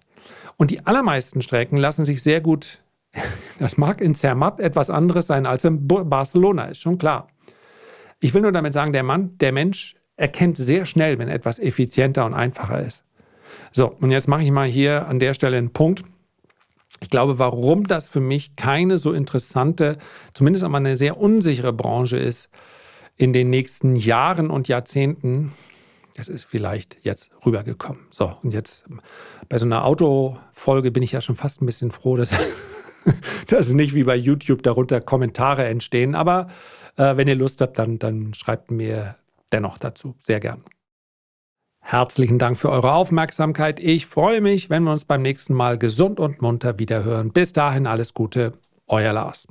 Und 0.56 0.70
die 0.70 0.86
allermeisten 0.86 1.42
Strecken 1.42 1.76
lassen 1.76 2.04
sich 2.04 2.22
sehr 2.22 2.40
gut, 2.40 2.80
das 3.58 3.76
mag 3.76 4.00
in 4.00 4.14
Zermatt 4.14 4.60
etwas 4.60 4.90
anderes 4.90 5.26
sein 5.26 5.46
als 5.46 5.64
in 5.64 5.86
Barcelona, 5.86 6.66
ist 6.66 6.80
schon 6.80 6.98
klar. 6.98 7.28
Ich 8.20 8.32
will 8.32 8.42
nur 8.42 8.52
damit 8.52 8.72
sagen, 8.72 8.92
der 8.92 9.02
Mann, 9.02 9.36
der 9.38 9.52
Mensch 9.52 9.94
erkennt 10.16 10.56
sehr 10.56 10.86
schnell, 10.86 11.18
wenn 11.18 11.28
etwas 11.28 11.58
effizienter 11.58 12.24
und 12.24 12.34
einfacher 12.34 12.80
ist. 12.80 13.04
So, 13.72 13.94
und 14.00 14.10
jetzt 14.10 14.28
mache 14.28 14.42
ich 14.42 14.50
mal 14.50 14.66
hier 14.66 15.06
an 15.06 15.18
der 15.18 15.34
Stelle 15.34 15.58
einen 15.58 15.72
Punkt. 15.72 16.04
Ich 17.00 17.10
glaube, 17.10 17.38
warum 17.38 17.86
das 17.86 18.08
für 18.08 18.20
mich 18.20 18.56
keine 18.56 18.98
so 18.98 19.12
interessante, 19.12 19.98
zumindest 20.32 20.64
aber 20.64 20.78
eine 20.78 20.96
sehr 20.96 21.18
unsichere 21.18 21.72
Branche 21.72 22.16
ist 22.16 22.48
in 23.16 23.32
den 23.32 23.50
nächsten 23.50 23.96
Jahren 23.96 24.50
und 24.50 24.68
Jahrzehnten, 24.68 25.52
das 26.16 26.28
ist 26.28 26.44
vielleicht 26.44 27.04
jetzt 27.04 27.30
rübergekommen. 27.44 28.00
So, 28.10 28.32
und 28.42 28.54
jetzt 28.54 28.84
bei 29.48 29.58
so 29.58 29.66
einer 29.66 29.84
Autofolge 29.84 30.90
bin 30.90 31.02
ich 31.02 31.12
ja 31.12 31.20
schon 31.20 31.36
fast 31.36 31.60
ein 31.60 31.66
bisschen 31.66 31.90
froh, 31.90 32.16
dass, 32.16 32.34
dass 33.48 33.72
nicht 33.72 33.94
wie 33.94 34.04
bei 34.04 34.16
YouTube 34.16 34.62
darunter 34.62 35.00
Kommentare 35.00 35.66
entstehen. 35.66 36.14
Aber 36.14 36.48
äh, 36.96 37.16
wenn 37.16 37.28
ihr 37.28 37.34
Lust 37.34 37.60
habt, 37.60 37.78
dann, 37.78 37.98
dann 37.98 38.32
schreibt 38.32 38.70
mir 38.70 39.16
dennoch 39.52 39.76
dazu. 39.78 40.14
Sehr 40.18 40.40
gern. 40.40 40.64
Herzlichen 41.88 42.40
Dank 42.40 42.58
für 42.58 42.68
eure 42.68 42.94
Aufmerksamkeit. 42.94 43.78
Ich 43.78 44.06
freue 44.06 44.40
mich, 44.40 44.70
wenn 44.70 44.82
wir 44.82 44.90
uns 44.90 45.04
beim 45.04 45.22
nächsten 45.22 45.54
Mal 45.54 45.78
gesund 45.78 46.18
und 46.18 46.42
munter 46.42 46.80
wiederhören. 46.80 47.30
Bis 47.30 47.52
dahin 47.52 47.86
alles 47.86 48.12
Gute, 48.12 48.54
euer 48.88 49.12
Lars. 49.12 49.46